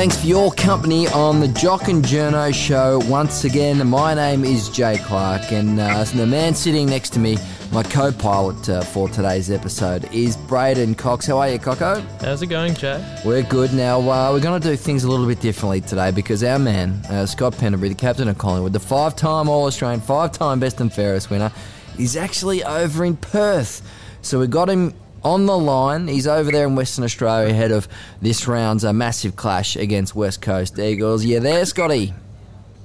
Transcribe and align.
Thanks 0.00 0.18
for 0.18 0.28
your 0.28 0.50
company 0.52 1.08
on 1.08 1.40
the 1.40 1.48
Jock 1.48 1.88
and 1.88 2.02
Journo 2.02 2.54
show. 2.54 3.00
Once 3.00 3.44
again, 3.44 3.86
my 3.86 4.14
name 4.14 4.46
is 4.46 4.70
Jay 4.70 4.96
Clark, 4.96 5.52
and 5.52 5.78
uh, 5.78 6.04
the 6.04 6.26
man 6.26 6.54
sitting 6.54 6.86
next 6.86 7.10
to 7.10 7.18
me, 7.18 7.36
my 7.70 7.82
co 7.82 8.10
pilot 8.10 8.66
uh, 8.70 8.80
for 8.80 9.10
today's 9.10 9.50
episode, 9.50 10.10
is 10.10 10.38
Braden 10.38 10.94
Cox. 10.94 11.26
How 11.26 11.36
are 11.36 11.50
you, 11.50 11.58
Coco? 11.58 12.00
How's 12.22 12.40
it 12.40 12.46
going, 12.46 12.72
Jay? 12.76 13.20
We're 13.26 13.42
good. 13.42 13.74
Now, 13.74 14.00
uh, 14.00 14.32
we're 14.32 14.40
going 14.40 14.58
to 14.58 14.68
do 14.70 14.74
things 14.74 15.04
a 15.04 15.10
little 15.10 15.26
bit 15.26 15.40
differently 15.40 15.82
today 15.82 16.12
because 16.12 16.42
our 16.42 16.58
man, 16.58 16.92
uh, 17.10 17.26
Scott 17.26 17.58
Pendlebury, 17.58 17.90
the 17.90 17.94
captain 17.94 18.26
of 18.26 18.38
Collingwood, 18.38 18.72
the 18.72 18.80
five 18.80 19.14
time 19.16 19.50
All 19.50 19.66
Australian, 19.66 20.00
five 20.00 20.32
time 20.32 20.60
Best 20.60 20.80
and 20.80 20.90
Fairest 20.90 21.28
winner, 21.28 21.52
is 21.98 22.16
actually 22.16 22.64
over 22.64 23.04
in 23.04 23.18
Perth. 23.18 23.82
So 24.22 24.40
we 24.40 24.46
got 24.46 24.70
him 24.70 24.94
on 25.24 25.46
the 25.46 25.58
line. 25.58 26.08
He's 26.08 26.26
over 26.26 26.50
there 26.50 26.66
in 26.66 26.76
Western 26.76 27.04
Australia 27.04 27.50
ahead 27.50 27.72
of 27.72 27.88
this 28.20 28.46
round's 28.46 28.84
a 28.84 28.92
massive 28.92 29.36
clash 29.36 29.76
against 29.76 30.14
West 30.14 30.42
Coast 30.42 30.78
Eagles. 30.78 31.24
Yeah, 31.24 31.38
there, 31.40 31.64
Scotty. 31.64 32.14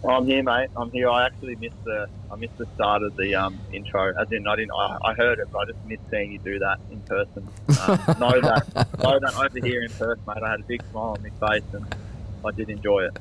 I'm 0.07 0.25
here, 0.25 0.43
mate. 0.43 0.69
I'm 0.77 0.91
here. 0.91 1.09
I 1.09 1.25
actually 1.25 1.55
missed 1.55 1.83
the 1.83 2.07
I 2.31 2.35
missed 2.35 2.57
the 2.57 2.67
start 2.75 3.01
of 3.01 3.15
the 3.17 3.33
um, 3.33 3.59
intro. 3.73 4.13
As 4.19 4.31
in, 4.31 4.47
I 4.47 4.55
didn't. 4.55 4.71
I, 4.71 4.97
I, 5.03 5.13
heard 5.13 5.39
it, 5.39 5.47
but 5.51 5.59
I 5.59 5.65
just 5.65 5.83
missed 5.85 6.03
seeing 6.11 6.31
you 6.31 6.39
do 6.39 6.59
that 6.59 6.79
in 6.91 6.99
person. 7.01 7.47
Um, 7.87 8.19
know 8.19 8.41
that, 8.41 8.99
know 8.99 9.19
that 9.19 9.35
over 9.35 9.65
here 9.65 9.81
in 9.81 9.89
Perth, 9.91 10.19
mate. 10.27 10.43
I 10.43 10.51
had 10.51 10.59
a 10.59 10.63
big 10.63 10.83
smile 10.91 11.17
on 11.17 11.23
my 11.23 11.49
face 11.49 11.63
and. 11.73 11.95
I 12.43 12.51
did 12.51 12.69
enjoy 12.69 13.05
it. 13.05 13.17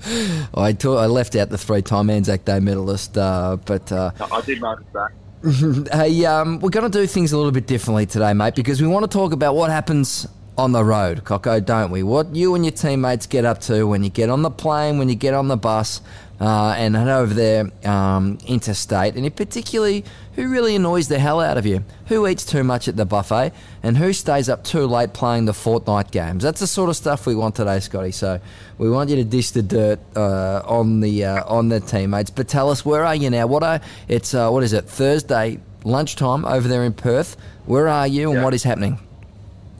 I, 0.54 0.76
I 0.84 1.06
left 1.06 1.34
out 1.34 1.48
the 1.48 1.56
three-time 1.56 2.10
Anzac 2.10 2.44
Day 2.44 2.60
medalist, 2.60 3.16
uh, 3.16 3.56
but 3.64 3.90
uh, 3.90 4.10
I 4.30 4.42
did 4.42 4.60
notice 4.60 4.84
that. 4.92 5.12
hey, 5.92 6.24
um, 6.24 6.58
we're 6.60 6.70
going 6.70 6.90
to 6.90 6.98
do 6.98 7.06
things 7.06 7.32
a 7.32 7.36
little 7.36 7.52
bit 7.52 7.66
differently 7.66 8.06
today, 8.06 8.32
mate, 8.32 8.54
because 8.54 8.80
we 8.80 8.88
want 8.88 9.04
to 9.10 9.14
talk 9.14 9.32
about 9.32 9.54
what 9.54 9.70
happens 9.70 10.26
on 10.56 10.72
the 10.72 10.82
road, 10.82 11.24
Coco, 11.24 11.60
don't 11.60 11.90
we? 11.90 12.02
What 12.02 12.34
you 12.34 12.54
and 12.54 12.64
your 12.64 12.72
teammates 12.72 13.26
get 13.26 13.44
up 13.44 13.60
to 13.62 13.86
when 13.86 14.02
you 14.02 14.08
get 14.08 14.30
on 14.30 14.40
the 14.40 14.50
plane, 14.50 14.96
when 14.96 15.10
you 15.10 15.14
get 15.14 15.34
on 15.34 15.48
the 15.48 15.58
bus, 15.58 16.00
uh, 16.40 16.74
and 16.76 16.96
head 16.96 17.08
over 17.08 17.32
there 17.32 17.70
um, 17.84 18.38
interstate, 18.46 19.14
and 19.14 19.24
in 19.24 19.32
particularly, 19.32 20.04
who 20.34 20.48
really 20.48 20.74
annoys 20.74 21.08
the 21.08 21.18
hell 21.18 21.40
out 21.40 21.56
of 21.56 21.64
you? 21.64 21.84
Who 22.06 22.26
eats 22.26 22.44
too 22.44 22.64
much 22.64 22.88
at 22.88 22.96
the 22.96 23.06
buffet, 23.06 23.52
and 23.82 23.96
who 23.96 24.12
stays 24.12 24.48
up 24.48 24.64
too 24.64 24.86
late 24.86 25.12
playing 25.12 25.44
the 25.44 25.52
Fortnite 25.52 26.10
games? 26.10 26.42
That's 26.42 26.60
the 26.60 26.66
sort 26.66 26.90
of 26.90 26.96
stuff 26.96 27.26
we 27.26 27.34
want 27.34 27.54
today, 27.54 27.80
Scotty. 27.80 28.10
So 28.10 28.40
we 28.78 28.90
want 28.90 29.10
you 29.10 29.16
to 29.16 29.24
dish 29.24 29.52
the 29.52 29.62
dirt 29.62 30.00
uh, 30.16 30.62
on 30.64 31.00
the 31.00 31.24
uh, 31.24 31.44
on 31.46 31.68
the 31.68 31.80
teammates. 31.80 32.30
But 32.30 32.48
tell 32.48 32.70
us, 32.70 32.84
where 32.84 33.04
are 33.04 33.14
you 33.14 33.30
now? 33.30 33.46
What 33.46 33.62
are 33.62 33.80
it's 34.08 34.34
uh, 34.34 34.50
what 34.50 34.64
is 34.64 34.72
it? 34.72 34.86
Thursday 34.86 35.60
lunchtime 35.84 36.44
over 36.44 36.66
there 36.66 36.84
in 36.84 36.94
Perth. 36.94 37.36
Where 37.66 37.88
are 37.88 38.06
you, 38.06 38.30
and 38.30 38.38
yeah. 38.38 38.44
what 38.44 38.54
is 38.54 38.64
happening? 38.64 38.98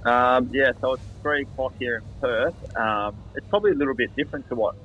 Um, 0.05 0.50
yeah, 0.52 0.72
so 0.80 0.94
it's 0.94 1.02
three 1.22 1.42
o'clock 1.42 1.72
here 1.78 1.96
in 1.96 2.02
Perth. 2.20 2.77
Um, 2.77 3.16
it's 3.34 3.46
probably 3.48 3.72
a 3.72 3.74
little 3.74 3.94
bit 3.94 4.14
different 4.14 4.48
to 4.50 4.55
what 4.55 4.77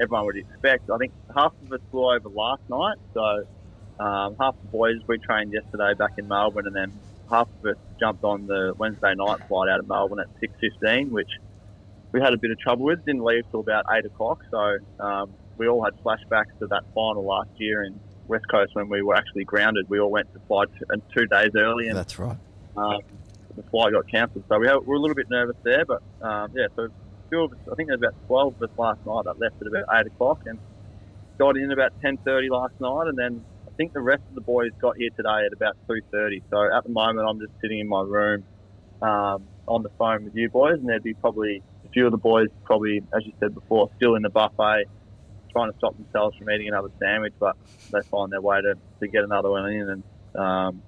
everyone 0.00 0.26
would 0.26 0.36
expect. 0.36 0.90
I 0.90 0.96
think 0.98 1.12
half 1.34 1.52
of 1.64 1.72
us 1.72 1.80
flew 1.90 2.12
over 2.12 2.28
last 2.28 2.62
night, 2.68 2.98
so 3.14 3.46
um, 4.00 4.36
half 4.40 4.54
the 4.62 4.68
boys 4.70 4.96
we 5.06 5.18
trained 5.18 5.52
yesterday 5.52 5.94
back 5.94 6.12
in 6.18 6.28
Melbourne, 6.28 6.66
and 6.66 6.74
then 6.74 6.92
half 7.30 7.48
of 7.60 7.70
us 7.70 7.76
jumped 8.00 8.24
on 8.24 8.46
the 8.46 8.74
Wednesday 8.76 9.14
night 9.14 9.38
flight 9.48 9.68
out 9.68 9.80
of 9.80 9.88
Melbourne 9.88 10.20
at 10.20 10.28
six 10.40 10.52
fifteen, 10.60 11.10
which 11.10 11.30
we 12.12 12.20
had 12.20 12.32
a 12.32 12.38
bit 12.38 12.50
of 12.50 12.58
trouble 12.58 12.84
with. 12.84 13.04
Didn't 13.04 13.24
leave 13.24 13.44
till 13.50 13.60
about 13.60 13.86
eight 13.92 14.04
o'clock, 14.04 14.42
so 14.50 14.78
um, 15.00 15.32
we 15.56 15.68
all 15.68 15.82
had 15.84 15.94
flashbacks 16.02 16.58
to 16.58 16.66
that 16.68 16.84
final 16.94 17.24
last 17.24 17.50
year 17.56 17.84
in 17.84 17.98
West 18.28 18.44
Coast 18.50 18.74
when 18.74 18.88
we 18.88 19.02
were 19.02 19.14
actually 19.14 19.44
grounded. 19.44 19.88
We 19.88 20.00
all 20.00 20.10
went 20.10 20.32
to 20.32 20.40
fly 20.46 20.64
two, 20.66 21.02
two 21.16 21.26
days 21.26 21.50
early, 21.56 21.88
and 21.88 21.96
that's 21.96 22.18
right. 22.18 22.38
Um, 22.76 23.00
the 23.54 23.62
flight 23.64 23.92
got 23.92 24.08
cancelled, 24.08 24.44
so 24.48 24.58
we 24.58 24.66
have, 24.66 24.84
we're 24.84 24.96
a 24.96 24.98
little 24.98 25.14
bit 25.14 25.28
nervous 25.28 25.56
there, 25.62 25.84
but 25.84 26.02
um, 26.22 26.52
yeah, 26.54 26.68
so 26.74 26.88
few 27.32 27.44
of 27.44 27.52
us, 27.52 27.58
I 27.70 27.74
think 27.74 27.88
there 27.88 27.96
was 27.96 28.04
about 28.04 28.16
12 28.26 28.54
of 28.60 28.62
us 28.62 28.74
last 28.76 29.00
night 29.06 29.24
that 29.24 29.40
left 29.40 29.56
at 29.60 29.68
about 29.68 29.88
8 30.04 30.06
o'clock 30.06 30.38
and 30.44 30.60
got 31.40 31.56
in 31.56 31.72
about 31.72 31.92
10.30 32.04 32.50
last 32.50 32.74
night. 32.78 33.08
And 33.08 33.16
then 33.16 33.44
I 33.66 33.72
think 33.76 33.92
the 33.92 34.02
rest 34.02 34.22
of 34.28 34.34
the 34.34 34.42
boys 34.42 34.70
got 34.80 34.94
here 34.98 35.10
today 35.16 35.46
at 35.46 35.52
about 35.52 35.74
2.30. 35.90 36.42
So 36.52 36.76
at 36.76 36.84
the 36.84 36.92
moment, 36.92 37.26
I'm 37.28 37.40
just 37.40 37.52
sitting 37.62 37.80
in 37.80 37.88
my 37.88 38.02
room 38.02 38.44
um, 39.00 39.48
on 39.66 39.82
the 39.82 39.90
phone 39.98 40.24
with 40.24 40.34
you 40.34 40.50
boys. 40.50 40.76
And 40.76 40.88
there'd 40.88 41.02
be 41.02 41.14
probably 41.14 41.62
a 41.84 41.88
few 41.88 42.06
of 42.06 42.12
the 42.12 42.18
boys, 42.18 42.48
probably, 42.64 43.00
as 43.16 43.24
you 43.24 43.32
said 43.42 43.54
before, 43.54 43.88
still 43.96 44.14
in 44.14 44.22
the 44.22 44.30
buffet 44.30 44.84
trying 45.52 45.70
to 45.70 45.76
stop 45.76 45.94
themselves 45.96 46.34
from 46.38 46.48
eating 46.50 46.68
another 46.68 46.88
sandwich, 47.02 47.34
but 47.38 47.54
they 47.92 47.98
find 48.10 48.32
their 48.32 48.40
way 48.40 48.58
to, 48.58 48.74
to 49.02 49.08
get 49.10 49.22
another 49.22 49.50
one 49.50 49.70
in. 49.70 49.88
And 49.88 50.04
um, 50.42 50.82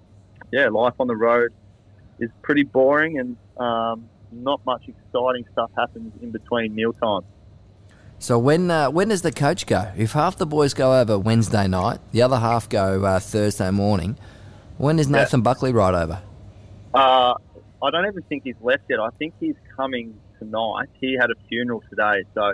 yeah, 0.51 0.69
life 0.69 0.95
on 0.99 1.07
the 1.07 1.17
road 1.17 1.51
is 2.19 2.31
pretty 2.43 2.63
boring 2.63 3.19
and 3.19 3.37
um, 3.59 4.09
not 4.43 4.65
much 4.65 4.89
exciting 4.89 5.45
stuff 5.53 5.71
happens 5.77 6.13
in 6.23 6.31
between 6.31 6.75
meal 6.75 6.93
times. 6.93 7.27
So 8.19 8.39
when 8.39 8.71
uh, 8.71 8.91
when 8.91 9.09
does 9.09 9.23
the 9.23 9.33
coach 9.33 9.67
go? 9.67 9.91
If 9.97 10.13
half 10.13 10.39
the 10.39 10.47
boys 10.47 10.73
go 10.73 10.99
over 10.99 11.19
Wednesday 11.19 11.69
night, 11.69 12.01
the 12.13 12.23
other 12.23 12.39
half 12.39 12.69
go 12.69 13.05
uh, 13.05 13.21
Thursday 13.21 13.71
morning. 13.71 14.17
When 14.79 14.97
does 14.97 15.09
Nathan 15.09 15.41
yeah. 15.41 15.45
Buckley 15.45 15.73
ride 15.73 15.95
over? 15.95 16.23
Uh, 16.93 17.35
I 17.83 17.91
don't 17.91 18.07
even 18.07 18.23
think 18.23 18.45
he's 18.45 18.57
left 18.61 18.85
yet. 18.89 18.99
I 18.99 19.11
think 19.19 19.35
he's 19.39 19.57
coming 19.77 20.19
tonight. 20.39 20.89
He 21.01 21.17
had 21.21 21.31
a 21.31 21.35
funeral 21.49 21.83
today, 21.91 22.25
so 22.35 22.53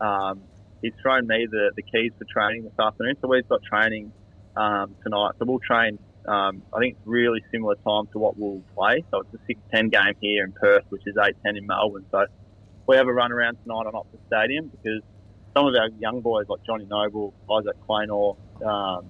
um, 0.00 0.42
he's 0.82 0.92
thrown 1.02 1.26
me 1.26 1.46
the, 1.50 1.72
the 1.74 1.82
keys 1.82 2.12
for 2.18 2.24
training 2.24 2.64
this 2.64 2.78
afternoon. 2.78 3.16
So 3.20 3.28
we've 3.28 3.48
got 3.48 3.62
training 3.62 4.12
um, 4.56 4.94
tonight. 5.02 5.32
So 5.38 5.46
we'll 5.46 5.58
train 5.58 5.98
um, 6.28 6.62
I 6.74 6.78
think 6.78 6.96
it's 6.96 7.06
really 7.06 7.42
similar 7.50 7.74
time 7.76 8.06
to 8.12 8.18
what 8.18 8.38
we'll 8.38 8.62
play. 8.76 9.04
So 9.10 9.20
it's 9.20 9.34
a 9.34 9.38
6 9.46 9.60
10 9.72 9.88
game 9.88 10.14
here 10.20 10.44
in 10.44 10.52
Perth, 10.52 10.84
which 10.90 11.02
is 11.06 11.16
8 11.16 11.34
10 11.44 11.56
in 11.56 11.66
Melbourne. 11.66 12.04
So 12.10 12.26
we 12.86 12.96
have 12.96 13.06
a 13.06 13.12
run 13.12 13.32
around 13.32 13.56
tonight 13.62 13.86
on 13.86 13.92
Optus 13.92 14.20
Stadium 14.26 14.68
because 14.68 15.02
some 15.56 15.66
of 15.66 15.74
our 15.74 15.88
young 15.98 16.20
boys 16.20 16.46
like 16.48 16.62
Johnny 16.64 16.84
Noble, 16.84 17.32
Isaac 17.50 17.76
Quaynor, 17.88 18.36
um, 18.64 19.06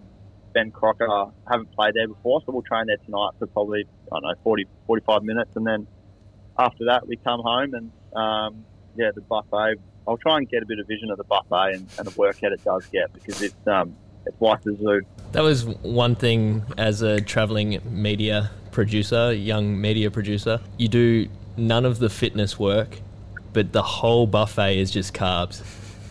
Ben 0.54 0.70
Crocker 0.70 1.30
haven't 1.50 1.72
played 1.72 1.94
there 1.94 2.08
before. 2.08 2.40
So 2.46 2.52
we'll 2.52 2.62
train 2.62 2.86
there 2.86 2.96
tonight 3.04 3.30
for 3.38 3.46
probably, 3.48 3.84
I 4.12 4.20
don't 4.20 4.22
know, 4.22 4.34
40, 4.44 4.66
45 4.86 5.22
minutes. 5.24 5.50
And 5.56 5.66
then 5.66 5.86
after 6.58 6.86
that, 6.86 7.06
we 7.06 7.16
come 7.16 7.40
home 7.40 7.74
and, 7.74 7.92
um, 8.16 8.64
yeah, 8.96 9.10
the 9.14 9.20
buffet. 9.22 9.76
I'll 10.06 10.16
try 10.16 10.38
and 10.38 10.48
get 10.48 10.62
a 10.62 10.66
bit 10.66 10.78
of 10.78 10.86
vision 10.86 11.10
of 11.10 11.18
the 11.18 11.24
buffet 11.24 11.74
and, 11.74 11.86
and 11.98 12.06
the 12.06 12.14
workout 12.16 12.52
it 12.52 12.64
does 12.64 12.86
get 12.86 13.12
because 13.12 13.42
it's, 13.42 13.66
um, 13.66 13.94
it's 14.28 14.41
like 14.41 14.62
the 14.62 14.77
zoo. 14.77 15.00
That 15.33 15.43
was 15.43 15.65
one 15.65 16.15
thing 16.15 16.62
as 16.77 17.03
a 17.03 17.21
traveling 17.21 17.81
media 17.84 18.50
producer, 18.71 19.33
young 19.33 19.81
media 19.81 20.11
producer. 20.11 20.61
You 20.77 20.89
do 20.89 21.28
none 21.56 21.84
of 21.84 21.99
the 21.99 22.11
fitness 22.11 22.59
work, 22.59 23.00
but 23.53 23.72
the 23.72 23.83
whole 23.83 24.27
buffet 24.27 24.78
is 24.78 24.91
just 24.91 25.15
carbs. 25.15 25.62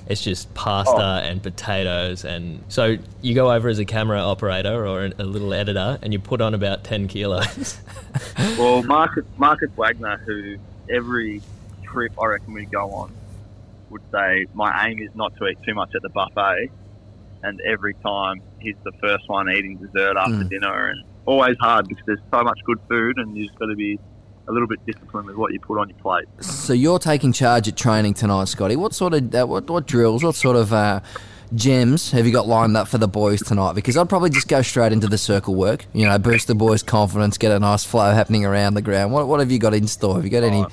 It's 0.07 0.23
just 0.23 0.53
pasta 0.53 0.95
oh. 0.95 1.27
and 1.27 1.43
potatoes, 1.43 2.23
and 2.23 2.63
so 2.69 2.97
you 3.21 3.35
go 3.35 3.51
over 3.51 3.67
as 3.67 3.77
a 3.77 3.85
camera 3.85 4.19
operator 4.19 4.87
or 4.87 5.05
a 5.05 5.23
little 5.23 5.53
editor, 5.53 5.99
and 6.01 6.13
you 6.13 6.19
put 6.19 6.39
on 6.39 6.53
about 6.53 6.85
ten 6.85 7.09
kilos. 7.09 7.77
well, 8.57 8.83
Marcus 8.83 9.25
Marcus 9.37 9.69
Wagner, 9.75 10.17
who 10.25 10.55
every 10.89 11.41
trip 11.83 12.13
I 12.21 12.27
reckon 12.27 12.53
we 12.53 12.65
go 12.65 12.89
on, 12.91 13.11
would 13.89 14.01
say 14.11 14.45
my 14.53 14.87
aim 14.87 14.99
is 14.99 15.13
not 15.13 15.35
to 15.37 15.47
eat 15.47 15.57
too 15.65 15.73
much 15.73 15.93
at 15.93 16.01
the 16.01 16.09
buffet, 16.09 16.71
and 17.43 17.59
every 17.61 17.93
time 17.95 18.41
he's 18.59 18.75
the 18.83 18.91
first 19.01 19.27
one 19.27 19.49
eating 19.49 19.77
dessert 19.77 20.17
after 20.17 20.43
mm. 20.43 20.49
dinner, 20.49 20.89
and 20.89 21.03
always 21.25 21.55
hard 21.59 21.87
because 21.87 22.05
there's 22.05 22.19
so 22.31 22.43
much 22.43 22.59
good 22.65 22.79
food, 22.89 23.17
and 23.17 23.37
you 23.37 23.47
just 23.47 23.57
got 23.59 23.67
to 23.67 23.75
be 23.75 23.99
a 24.47 24.51
little 24.51 24.67
bit 24.67 24.79
disciplined 24.85 25.27
with 25.27 25.35
what 25.35 25.51
you 25.51 25.59
put 25.59 25.77
on 25.77 25.89
your 25.89 25.97
plate. 25.99 26.25
So 26.39 26.73
you're 26.73 26.99
taking 26.99 27.33
charge 27.33 27.67
at 27.67 27.75
training 27.75 28.13
tonight, 28.13 28.45
Scotty. 28.45 28.75
What 28.75 28.93
sort 28.93 29.13
of 29.13 29.35
uh, 29.35 29.45
what, 29.45 29.69
what 29.69 29.85
drills? 29.85 30.23
What 30.23 30.35
sort 30.35 30.55
of 30.55 30.71
uh, 30.71 31.01
gems 31.53 32.11
have 32.11 32.25
you 32.25 32.31
got 32.31 32.47
lined 32.47 32.77
up 32.77 32.87
for 32.87 32.97
the 32.97 33.07
boys 33.07 33.41
tonight? 33.41 33.73
Because 33.73 33.97
I'd 33.97 34.09
probably 34.09 34.29
just 34.29 34.47
go 34.47 34.61
straight 34.61 34.93
into 34.93 35.07
the 35.07 35.17
circle 35.17 35.55
work. 35.55 35.85
You 35.93 36.05
know, 36.05 36.17
boost 36.17 36.47
the 36.47 36.55
boys' 36.55 36.83
confidence, 36.83 37.37
get 37.37 37.51
a 37.51 37.59
nice 37.59 37.83
flow 37.83 38.13
happening 38.13 38.45
around 38.45 38.75
the 38.75 38.81
ground. 38.81 39.11
What, 39.11 39.27
what 39.27 39.39
have 39.39 39.51
you 39.51 39.59
got 39.59 39.73
in 39.73 39.87
store? 39.87 40.15
Have 40.15 40.23
you 40.23 40.31
got 40.31 40.43
any 40.43 40.65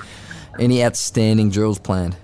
any 0.58 0.84
outstanding 0.84 1.50
drills 1.50 1.78
planned? 1.78 2.16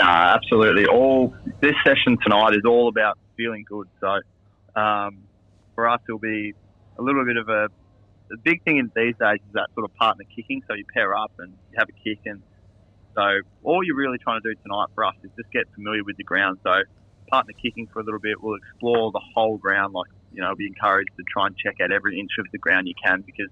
Absolutely. 0.00 0.86
All 0.86 1.34
this 1.60 1.74
session 1.84 2.18
tonight 2.22 2.54
is 2.54 2.64
all 2.66 2.88
about 2.88 3.18
feeling 3.36 3.64
good. 3.68 3.88
So 4.00 4.80
um, 4.80 5.24
for 5.74 5.88
us, 5.88 6.00
it'll 6.08 6.18
be 6.18 6.54
a 6.98 7.02
little 7.02 7.24
bit 7.24 7.36
of 7.36 7.48
a 7.48 7.68
the 8.28 8.36
big 8.42 8.62
thing 8.64 8.78
in 8.78 8.90
these 8.96 9.14
days 9.20 9.38
is 9.38 9.54
that 9.54 9.70
sort 9.74 9.84
of 9.84 9.94
partner 9.94 10.24
kicking. 10.34 10.60
So 10.66 10.74
you 10.74 10.84
pair 10.92 11.14
up 11.14 11.30
and 11.38 11.52
you 11.70 11.76
have 11.78 11.88
a 11.88 11.96
kick, 12.02 12.20
and 12.26 12.42
so 13.14 13.22
all 13.62 13.84
you're 13.84 13.96
really 13.96 14.18
trying 14.18 14.40
to 14.42 14.46
do 14.50 14.54
tonight 14.62 14.90
for 14.94 15.04
us 15.04 15.14
is 15.22 15.30
just 15.38 15.50
get 15.52 15.64
familiar 15.74 16.02
with 16.04 16.16
the 16.16 16.24
ground. 16.24 16.58
So 16.64 16.82
partner 17.30 17.52
kicking 17.62 17.86
for 17.92 18.00
a 18.00 18.04
little 18.04 18.20
bit. 18.20 18.42
We'll 18.42 18.56
explore 18.56 19.12
the 19.12 19.22
whole 19.34 19.58
ground. 19.58 19.94
Like 19.94 20.10
you 20.32 20.42
know, 20.42 20.54
be 20.56 20.66
encouraged 20.66 21.10
to 21.16 21.24
try 21.32 21.46
and 21.46 21.56
check 21.56 21.76
out 21.80 21.92
every 21.92 22.18
inch 22.18 22.32
of 22.38 22.46
the 22.52 22.58
ground 22.58 22.88
you 22.88 22.94
can 23.02 23.22
because 23.24 23.50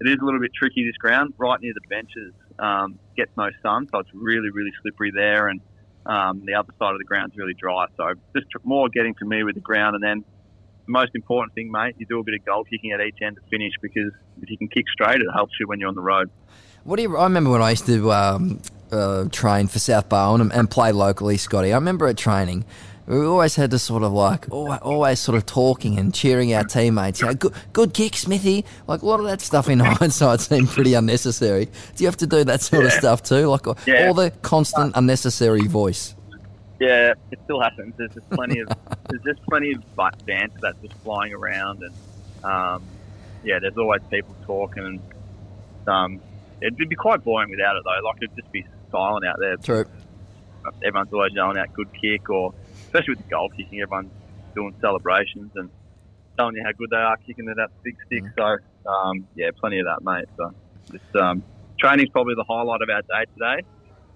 it 0.00 0.08
is 0.08 0.16
a 0.20 0.24
little 0.24 0.40
bit 0.40 0.52
tricky. 0.56 0.84
This 0.84 0.96
ground 0.96 1.34
right 1.38 1.60
near 1.60 1.72
the 1.74 1.86
benches 1.88 2.32
um, 2.58 2.98
gets 3.16 3.30
no 3.36 3.48
sun, 3.62 3.86
so 3.92 4.00
it's 4.00 4.10
really 4.14 4.50
really 4.50 4.72
slippery 4.82 5.12
there 5.14 5.48
and 5.48 5.60
um, 6.08 6.42
the 6.44 6.54
other 6.54 6.72
side 6.78 6.92
of 6.92 6.98
the 6.98 7.04
ground's 7.04 7.36
really 7.36 7.54
dry. 7.54 7.86
So 7.96 8.14
just 8.34 8.46
more 8.64 8.88
getting 8.88 9.14
familiar 9.14 9.44
with 9.44 9.54
the 9.54 9.60
ground, 9.60 9.94
and 9.94 10.02
then 10.02 10.24
the 10.86 10.92
most 10.92 11.14
important 11.14 11.54
thing, 11.54 11.70
mate, 11.70 11.96
you 11.98 12.06
do 12.06 12.20
a 12.20 12.22
bit 12.22 12.34
of 12.34 12.44
goal 12.44 12.64
kicking 12.64 12.92
at 12.92 13.00
each 13.00 13.18
end 13.22 13.36
to 13.36 13.42
finish 13.50 13.72
because 13.82 14.12
if 14.40 14.50
you 14.50 14.56
can 14.56 14.68
kick 14.68 14.84
straight, 14.88 15.20
it 15.20 15.26
helps 15.34 15.52
you 15.58 15.66
when 15.66 15.80
you're 15.80 15.88
on 15.88 15.94
the 15.94 16.00
road. 16.00 16.30
What 16.84 16.96
do 16.96 17.02
you? 17.02 17.16
I 17.16 17.24
remember 17.24 17.50
when 17.50 17.62
I 17.62 17.70
used 17.70 17.86
to 17.86 18.12
um, 18.12 18.60
uh, 18.92 19.24
train 19.30 19.66
for 19.66 19.78
South 19.78 20.08
Bowen 20.08 20.40
and, 20.40 20.52
and 20.52 20.70
play 20.70 20.92
locally, 20.92 21.36
Scotty, 21.36 21.72
I 21.72 21.76
remember 21.76 22.06
at 22.06 22.16
training, 22.16 22.64
we 23.06 23.24
always 23.24 23.54
had 23.54 23.70
to 23.70 23.78
sort 23.78 24.02
of 24.02 24.12
like 24.12 24.46
always, 24.50 24.78
always 24.80 25.20
sort 25.20 25.36
of 25.36 25.46
talking 25.46 25.98
and 25.98 26.12
cheering 26.12 26.52
our 26.54 26.64
teammates. 26.64 27.20
You 27.20 27.28
know, 27.28 27.34
good, 27.34 27.52
good 27.72 27.94
kick, 27.94 28.16
Smithy. 28.16 28.64
Like 28.86 29.02
a 29.02 29.06
lot 29.06 29.20
of 29.20 29.26
that 29.26 29.40
stuff 29.40 29.68
in 29.68 29.78
hindsight 29.80 30.40
seemed 30.40 30.68
pretty 30.68 30.94
unnecessary. 30.94 31.66
Do 31.94 32.02
you 32.04 32.06
have 32.08 32.16
to 32.18 32.26
do 32.26 32.42
that 32.44 32.62
sort 32.62 32.84
of 32.84 32.92
stuff 32.92 33.22
too? 33.22 33.46
Like 33.46 33.66
Yeah. 33.86 34.08
all 34.08 34.14
the 34.14 34.30
constant 34.42 34.92
unnecessary 34.96 35.66
voice. 35.66 36.14
Yeah, 36.80 37.14
it 37.30 37.38
still 37.44 37.60
happens. 37.60 37.94
There's 37.96 38.12
just 38.12 38.28
plenty 38.30 38.58
of 38.60 38.68
there's 39.08 39.22
just 39.22 39.42
plenty 39.46 39.72
of 39.72 39.82
like 39.96 40.24
banter 40.26 40.58
that's 40.60 40.78
just 40.82 40.94
flying 41.02 41.32
around, 41.32 41.82
and 41.82 42.44
um, 42.44 42.82
yeah, 43.44 43.58
there's 43.60 43.78
always 43.78 44.02
people 44.10 44.34
talking. 44.44 44.84
And 44.84 45.00
um, 45.88 46.20
it'd 46.60 46.76
be 46.76 46.94
quite 46.94 47.24
boring 47.24 47.48
without 47.50 47.76
it 47.76 47.82
though. 47.84 48.06
Like 48.06 48.16
it'd 48.20 48.36
just 48.36 48.52
be 48.52 48.66
silent 48.90 49.24
out 49.24 49.36
there. 49.38 49.56
True. 49.56 49.86
Everyone's 50.84 51.12
always 51.14 51.32
yelling 51.32 51.56
out 51.56 51.72
good 51.72 51.88
kick, 51.98 52.28
or 52.28 52.52
especially 52.88 53.14
with 53.18 53.22
the 53.26 53.30
goal 53.34 53.48
kicking, 53.56 53.80
everyone's 53.80 54.12
doing 54.54 54.72
celebrations 54.80 55.52
and 55.54 55.70
telling 56.38 56.56
you 56.56 56.62
how 56.64 56.72
good 56.78 56.90
they 56.90 57.02
are 57.02 57.16
kicking 57.26 57.46
it 57.48 57.58
at 57.60 57.70
big 57.84 57.94
stick. 58.06 58.24
So 58.38 58.56
um, 58.88 59.28
yeah, 59.34 59.50
plenty 59.60 59.78
of 59.80 59.86
that, 59.86 60.00
mate. 60.02 60.28
So 60.38 60.50
just 60.92 61.10
um, 61.18 61.44
training's 61.80 62.10
probably 62.10 62.34
the 62.34 62.46
highlight 62.48 62.82
of 62.82 62.88
our 62.88 63.02
day 63.02 63.24
today 63.36 63.62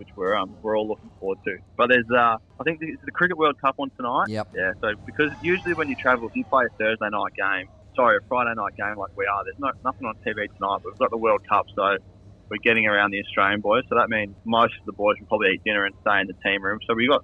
which 0.00 0.08
we're 0.16 0.34
um, 0.34 0.56
we're 0.64 0.76
all 0.76 0.88
looking 0.88 1.12
forward 1.20 1.38
to. 1.46 1.54
But 1.76 1.92
there's 1.92 2.08
uh, 2.08 2.40
I 2.40 2.62
think 2.64 2.80
it's 2.80 3.04
the 3.04 3.12
Cricket 3.12 3.36
World 3.36 3.54
Cup 3.60 3.76
on 3.76 3.92
tonight. 4.00 4.32
Yep. 4.32 4.48
Yeah. 4.56 4.72
So 4.80 4.96
because 5.04 5.28
usually 5.38 5.76
when 5.76 5.92
you 5.92 5.94
travel, 6.00 6.26
if 6.26 6.34
you 6.34 6.48
play 6.48 6.64
a 6.64 6.72
Thursday 6.80 7.12
night 7.12 7.36
game, 7.36 7.68
sorry, 7.94 8.16
a 8.16 8.24
Friday 8.26 8.56
night 8.56 8.72
game 8.80 8.96
like 8.96 9.12
we 9.14 9.28
are, 9.28 9.44
there's 9.44 9.60
no 9.60 9.70
nothing 9.84 10.08
on 10.08 10.16
TV 10.24 10.48
tonight. 10.56 10.80
But 10.80 10.96
we've 10.96 11.04
got 11.04 11.12
the 11.12 11.20
World 11.20 11.44
Cup, 11.44 11.68
so 11.76 12.00
we're 12.48 12.64
getting 12.64 12.88
around 12.88 13.12
the 13.12 13.20
Australian 13.20 13.60
boys. 13.60 13.84
So 13.92 14.00
that 14.00 14.08
means 14.08 14.34
most 14.48 14.72
of 14.80 14.88
the 14.88 14.96
boys 14.96 15.20
will 15.20 15.28
probably 15.28 15.52
eat 15.54 15.62
dinner 15.68 15.84
and 15.84 15.94
stay 16.00 16.18
in 16.24 16.26
the 16.26 16.38
team 16.40 16.64
room. 16.64 16.80
So 16.88 16.96
we've 16.96 17.12
got 17.12 17.20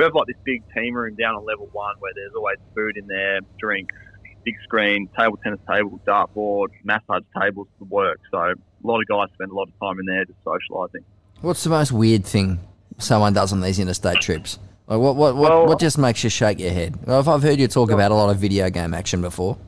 we 0.00 0.04
have 0.04 0.14
like 0.14 0.26
this 0.28 0.36
big 0.44 0.62
team 0.74 0.94
room 0.94 1.14
down 1.14 1.34
on 1.34 1.44
level 1.44 1.68
one 1.72 1.94
where 1.98 2.12
there's 2.14 2.32
always 2.34 2.56
food 2.74 2.96
in 2.96 3.06
there, 3.06 3.40
drinks, 3.58 3.94
big 4.46 4.54
screen, 4.62 5.06
table 5.18 5.38
tennis 5.44 5.60
table, 5.70 6.00
dartboard, 6.06 6.68
massage 6.84 7.22
tables, 7.38 7.68
the 7.78 7.84
work. 7.84 8.18
So 8.30 8.38
a 8.38 8.54
lot 8.82 9.02
of 9.02 9.06
guys 9.08 9.28
spend 9.34 9.50
a 9.50 9.54
lot 9.54 9.68
of 9.68 9.78
time 9.78 10.00
in 10.00 10.06
there 10.06 10.24
just 10.24 10.42
socialising. 10.42 11.04
What's 11.42 11.64
the 11.64 11.68
most 11.68 11.92
weird 11.92 12.24
thing 12.24 12.60
someone 12.96 13.34
does 13.34 13.52
on 13.52 13.60
these 13.60 13.78
interstate 13.78 14.22
trips? 14.22 14.58
Like 14.86 15.00
what 15.00 15.16
what 15.16 15.36
what, 15.36 15.50
Well- 15.50 15.66
what 15.66 15.78
just 15.78 15.98
makes 15.98 16.24
you 16.24 16.30
shake 16.30 16.58
your 16.60 16.72
head? 16.72 16.98
Well, 17.06 17.18
I've, 17.18 17.28
I've 17.28 17.42
heard 17.42 17.58
you 17.60 17.68
talk 17.68 17.90
about 17.90 18.10
a 18.10 18.14
lot 18.14 18.30
of 18.30 18.38
video 18.38 18.70
game 18.70 18.94
action 18.94 19.20
before. 19.20 19.58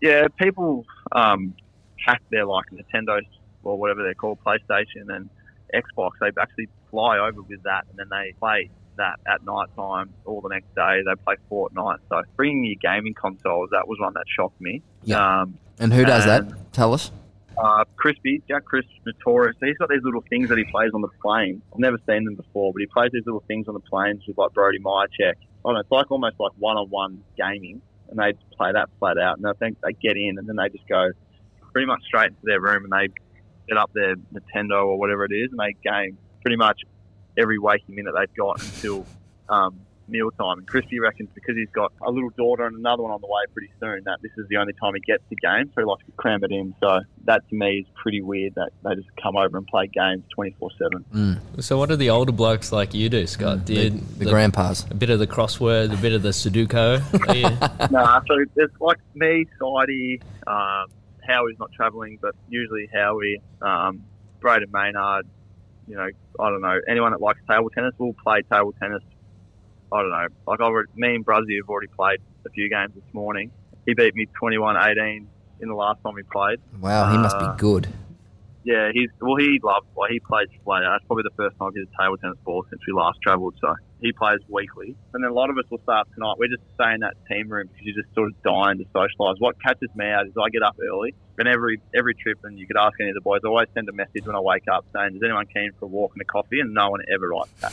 Yeah, 0.00 0.28
people 0.40 0.86
um, 1.12 1.52
hack 2.06 2.22
their 2.30 2.46
like 2.46 2.64
Nintendo 2.72 3.20
or 3.64 3.76
whatever 3.78 4.02
they're 4.02 4.14
called, 4.14 4.38
PlayStation 4.46 5.14
and 5.14 5.28
Xbox. 5.74 6.12
They 6.22 6.28
actually 6.40 6.70
fly 6.90 7.18
over 7.18 7.42
with 7.42 7.62
that, 7.64 7.84
and 7.90 7.98
then 7.98 8.08
they 8.08 8.32
play 8.38 8.70
that 8.98 9.18
at 9.26 9.42
night 9.44 9.68
time 9.76 10.10
or 10.24 10.42
the 10.42 10.48
next 10.48 10.74
day. 10.74 11.00
They 11.04 11.14
play 11.24 11.36
Fortnite. 11.50 11.98
So 12.08 12.22
bringing 12.36 12.64
your 12.64 12.76
gaming 12.80 13.14
consoles, 13.14 13.70
that 13.72 13.88
was 13.88 13.98
one 14.00 14.12
that 14.14 14.24
shocked 14.28 14.60
me. 14.60 14.82
Yeah. 15.04 15.40
Um, 15.42 15.58
And 15.80 15.92
who 15.92 16.04
does 16.04 16.26
And- 16.26 16.50
that? 16.50 16.72
Tell 16.72 16.92
us. 16.92 17.10
uh, 17.56 17.84
Crispy, 17.96 18.40
Jack 18.48 18.64
Crisp, 18.64 18.88
notorious. 19.04 19.56
He's 19.60 19.76
got 19.78 19.88
these 19.88 20.02
little 20.04 20.22
things 20.30 20.48
that 20.48 20.58
he 20.58 20.64
plays 20.64 20.92
on 20.94 21.00
the 21.00 21.08
plane. 21.20 21.60
I've 21.72 21.78
never 21.80 21.98
seen 22.08 22.24
them 22.24 22.36
before, 22.36 22.72
but 22.72 22.78
he 22.80 22.86
plays 22.86 23.10
these 23.12 23.26
little 23.26 23.42
things 23.48 23.66
on 23.66 23.74
the 23.74 23.80
planes 23.80 24.22
with 24.28 24.38
like 24.38 24.52
Brodie 24.52 24.78
Mihocek. 24.78 25.34
I 25.34 25.34
don't 25.64 25.74
know, 25.74 25.80
it's 25.80 25.90
like 25.90 26.08
almost 26.10 26.36
like 26.38 26.52
one-on-one 26.58 27.20
gaming, 27.36 27.80
and 28.10 28.18
they 28.18 28.32
play 28.56 28.70
that 28.72 28.88
flat 29.00 29.18
out. 29.18 29.38
And 29.38 29.46
I 29.46 29.52
think 29.54 29.78
they 29.82 29.92
get 29.94 30.16
in, 30.16 30.38
and 30.38 30.48
then 30.48 30.54
they 30.54 30.68
just 30.68 30.86
go 30.88 31.10
pretty 31.72 31.86
much 31.86 32.00
straight 32.04 32.26
into 32.28 32.40
their 32.44 32.60
room, 32.60 32.84
and 32.84 32.92
they 32.92 33.08
set 33.68 33.76
up 33.76 33.90
their 33.92 34.14
Nintendo 34.32 34.86
or 34.86 34.96
whatever 34.98 35.24
it 35.24 35.32
is, 35.32 35.50
and 35.50 35.58
they 35.58 35.72
game 35.82 36.16
pretty 36.42 36.56
much 36.56 36.80
every 37.38 37.58
waking 37.58 37.94
minute 37.94 38.12
they've 38.18 38.34
got 38.36 38.60
until 38.62 39.06
um, 39.48 39.80
mealtime. 40.08 40.58
And 40.58 40.66
Crispy 40.66 40.98
reckons 41.00 41.28
because 41.34 41.54
he's 41.56 41.68
got 41.70 41.92
a 42.02 42.10
little 42.10 42.30
daughter 42.30 42.66
and 42.66 42.76
another 42.76 43.02
one 43.02 43.12
on 43.12 43.20
the 43.20 43.26
way 43.26 43.42
pretty 43.52 43.70
soon, 43.78 44.02
that 44.04 44.18
this 44.22 44.32
is 44.38 44.46
the 44.48 44.56
only 44.56 44.72
time 44.74 44.94
he 44.94 45.00
gets 45.00 45.22
to 45.28 45.36
game, 45.36 45.70
so 45.74 45.82
he 45.82 45.84
likes 45.84 46.04
to 46.06 46.12
cram 46.12 46.42
it 46.44 46.50
in. 46.50 46.74
So 46.80 47.00
that 47.24 47.48
to 47.48 47.54
me 47.54 47.80
is 47.80 47.86
pretty 47.94 48.22
weird 48.22 48.54
that 48.56 48.70
they 48.84 48.94
just 48.94 49.08
come 49.22 49.36
over 49.36 49.56
and 49.58 49.66
play 49.66 49.86
games 49.86 50.24
24 50.34 50.70
7. 50.78 51.04
Mm, 51.14 51.62
So 51.62 51.78
what 51.78 51.88
do 51.90 51.96
the 51.96 52.10
older 52.10 52.32
blokes 52.32 52.72
like 52.72 52.94
you 52.94 53.08
do, 53.08 53.26
Scott? 53.26 53.64
Do 53.66 53.74
the, 53.74 53.82
you, 53.84 53.90
the 54.18 54.24
grandpas. 54.26 54.86
a 54.90 54.94
bit 54.94 55.10
of 55.10 55.18
the 55.18 55.26
crossword, 55.26 55.92
a 55.92 55.96
bit 56.00 56.12
of 56.14 56.22
the 56.22 56.30
Sudoku. 56.30 57.28
Are 57.28 57.36
you- 57.36 57.88
nah, 57.90 58.20
so 58.26 58.44
it's 58.56 58.80
like 58.80 58.98
me, 59.14 59.44
Sidey, 59.60 60.20
um, 60.46 60.86
Howie's 61.26 61.58
not 61.58 61.70
travelling, 61.72 62.18
but 62.22 62.34
usually 62.48 62.88
Howie, 62.92 63.42
um, 63.60 64.02
Brayden 64.40 64.72
Maynard, 64.72 65.26
you 65.88 65.96
know, 65.96 66.08
I 66.40 66.50
don't 66.50 66.60
know, 66.60 66.78
anyone 66.88 67.12
that 67.12 67.20
likes 67.20 67.40
table 67.48 67.70
tennis 67.70 67.94
will 67.98 68.14
play 68.14 68.42
table 68.42 68.74
tennis. 68.80 69.02
I 69.90 70.02
don't 70.02 70.10
know. 70.10 70.26
Like, 70.46 70.60
I've 70.60 70.66
already, 70.66 70.88
me 70.96 71.14
and 71.14 71.24
Bruzzy 71.26 71.56
have 71.60 71.68
already 71.68 71.86
played 71.88 72.20
a 72.46 72.50
few 72.50 72.68
games 72.68 72.92
this 72.94 73.14
morning. 73.14 73.50
He 73.86 73.94
beat 73.94 74.14
me 74.14 74.26
21 74.38 74.76
18 74.76 75.26
in 75.60 75.68
the 75.68 75.74
last 75.74 76.02
time 76.04 76.14
we 76.14 76.22
played. 76.24 76.60
Wow, 76.80 77.10
he 77.10 77.16
must 77.16 77.36
Uh, 77.36 77.52
be 77.54 77.58
good. 77.58 77.88
Yeah, 78.64 78.90
he's 78.92 79.08
well. 79.20 79.36
He 79.36 79.58
loves. 79.62 79.86
Like 79.96 80.10
he 80.10 80.20
plays 80.20 80.48
flat. 80.62 80.82
That's 80.84 81.04
probably 81.06 81.22
the 81.22 81.34
first 81.36 81.56
time 81.58 81.70
he's 81.74 81.86
a 81.86 82.02
table 82.02 82.18
tennis 82.18 82.36
ball 82.44 82.66
since 82.68 82.82
we 82.86 82.92
last 82.92 83.18
travelled. 83.22 83.54
So 83.60 83.74
he 84.00 84.12
plays 84.12 84.40
weekly, 84.48 84.94
and 85.12 85.24
then 85.24 85.30
a 85.30 85.34
lot 85.34 85.50
of 85.50 85.58
us 85.58 85.64
will 85.70 85.80
start 85.82 86.08
tonight. 86.14 86.34
We're 86.38 86.48
just 86.48 86.62
staying 86.74 86.94
in 86.94 87.00
that 87.00 87.16
team 87.28 87.48
room 87.48 87.66
because 87.66 87.84
you're 87.84 88.02
just 88.02 88.14
sort 88.14 88.28
of 88.28 88.42
dying 88.42 88.78
to 88.78 88.84
socialise. 88.94 89.36
What 89.38 89.60
catches 89.60 89.88
me 89.96 90.06
out 90.06 90.26
is 90.26 90.32
I 90.40 90.48
get 90.50 90.62
up 90.62 90.76
early, 90.80 91.14
and 91.38 91.48
every 91.48 91.80
every 91.94 92.14
trip, 92.14 92.38
and 92.44 92.58
you 92.58 92.66
could 92.66 92.76
ask 92.76 92.94
any 93.00 93.10
of 93.10 93.14
the 93.14 93.20
boys. 93.20 93.40
I 93.44 93.48
always 93.48 93.68
send 93.74 93.88
a 93.88 93.92
message 93.92 94.24
when 94.24 94.36
I 94.36 94.40
wake 94.40 94.68
up 94.70 94.84
saying, 94.94 95.16
"Is 95.16 95.22
anyone 95.22 95.46
keen 95.46 95.72
for 95.78 95.86
a 95.86 95.88
walk 95.88 96.12
and 96.14 96.22
a 96.22 96.24
coffee?" 96.24 96.60
And 96.60 96.74
no 96.74 96.90
one 96.90 97.00
ever 97.12 97.28
writes 97.28 97.52
back. 97.60 97.72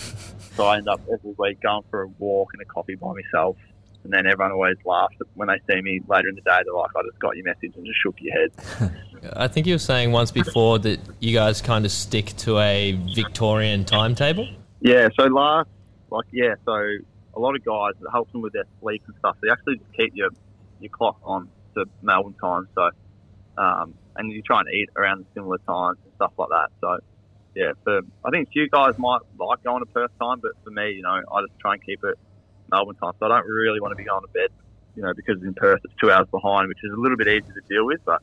So 0.55 0.65
I 0.65 0.77
end 0.77 0.87
up 0.87 1.01
every 1.11 1.33
week 1.37 1.61
going 1.61 1.83
for 1.89 2.03
a 2.03 2.07
walk 2.07 2.53
and 2.53 2.61
a 2.61 2.65
coffee 2.65 2.95
by 2.95 3.13
myself. 3.13 3.57
And 4.03 4.13
then 4.13 4.27
everyone 4.27 4.51
always 4.51 4.77
laughs 4.85 5.15
when 5.33 5.47
they 5.47 5.59
see 5.67 5.81
me 5.81 5.99
later 6.07 6.29
in 6.29 6.35
the 6.35 6.41
day. 6.41 6.59
They're 6.63 6.73
like, 6.73 6.91
"I 6.95 7.01
just 7.03 7.19
got 7.19 7.35
your 7.35 7.45
message 7.45 7.73
and 7.75 7.85
just 7.85 7.99
shook 8.01 8.15
your 8.19 8.33
head." 8.33 8.91
I 9.35 9.47
think 9.47 9.65
you 9.67 9.73
were 9.73 9.79
saying 9.79 10.11
once 10.11 10.31
before 10.31 10.79
that 10.79 10.99
you 11.19 11.33
guys 11.33 11.61
kind 11.61 11.85
of 11.85 11.91
stick 11.91 12.27
to 12.37 12.59
a 12.59 12.91
Victorian 13.15 13.85
timetable. 13.85 14.47
Yeah, 14.81 15.09
so 15.19 15.25
last, 15.25 15.69
like, 16.15 16.25
yeah, 16.31 16.55
so 16.65 16.73
a 16.73 17.39
lot 17.39 17.55
of 17.55 17.63
guys, 17.63 17.93
it 17.99 18.09
helps 18.11 18.31
them 18.31 18.41
with 18.41 18.53
their 18.53 18.65
sleep 18.81 19.03
and 19.07 19.15
stuff. 19.19 19.35
They 19.43 19.49
actually 19.51 19.77
just 19.77 19.91
keep 19.97 20.11
your, 20.15 20.29
your 20.79 20.89
clock 20.89 21.17
on 21.23 21.49
to 21.75 21.85
Melbourne 22.01 22.35
time. 22.41 22.67
So, 22.75 22.89
um, 23.57 23.93
and 24.15 24.31
you 24.31 24.41
try 24.41 24.59
and 24.61 24.69
eat 24.73 24.89
around 24.95 25.25
similar 25.33 25.57
times 25.67 25.97
and 26.03 26.13
stuff 26.15 26.31
like 26.37 26.49
that. 26.49 26.69
So, 26.81 26.97
yeah, 27.55 27.71
for, 27.83 27.99
I 28.23 28.29
think 28.31 28.47
a 28.47 28.51
few 28.51 28.69
guys 28.69 28.93
might 28.97 29.19
like 29.39 29.63
going 29.63 29.81
to 29.81 29.91
Perth 29.93 30.11
time, 30.21 30.39
but 30.41 30.51
for 30.63 30.71
me, 30.71 30.91
you 30.91 31.01
know, 31.03 31.19
I 31.19 31.41
just 31.41 31.59
try 31.59 31.73
and 31.73 31.83
keep 31.83 31.99
it 32.03 32.15
Melbourne 32.71 32.95
time. 32.95 33.13
So 33.19 33.25
I 33.27 33.29
don't 33.29 33.47
really 33.47 33.79
want 33.79 33.91
to 33.91 33.95
be 33.95 34.05
going 34.05 34.23
to 34.23 34.31
bed, 34.33 34.49
you 34.95 35.03
know, 35.03 35.13
because 35.15 35.43
in 35.43 35.53
Perth 35.53 35.79
it's 35.83 35.93
two 36.01 36.11
hours 36.11 36.27
behind, 36.31 36.67
which 36.67 36.79
is 36.83 36.91
a 36.95 36.99
little 36.99 37.17
bit 37.17 37.27
easier 37.27 37.53
to 37.53 37.65
deal 37.69 37.85
with. 37.85 37.99
But, 38.05 38.21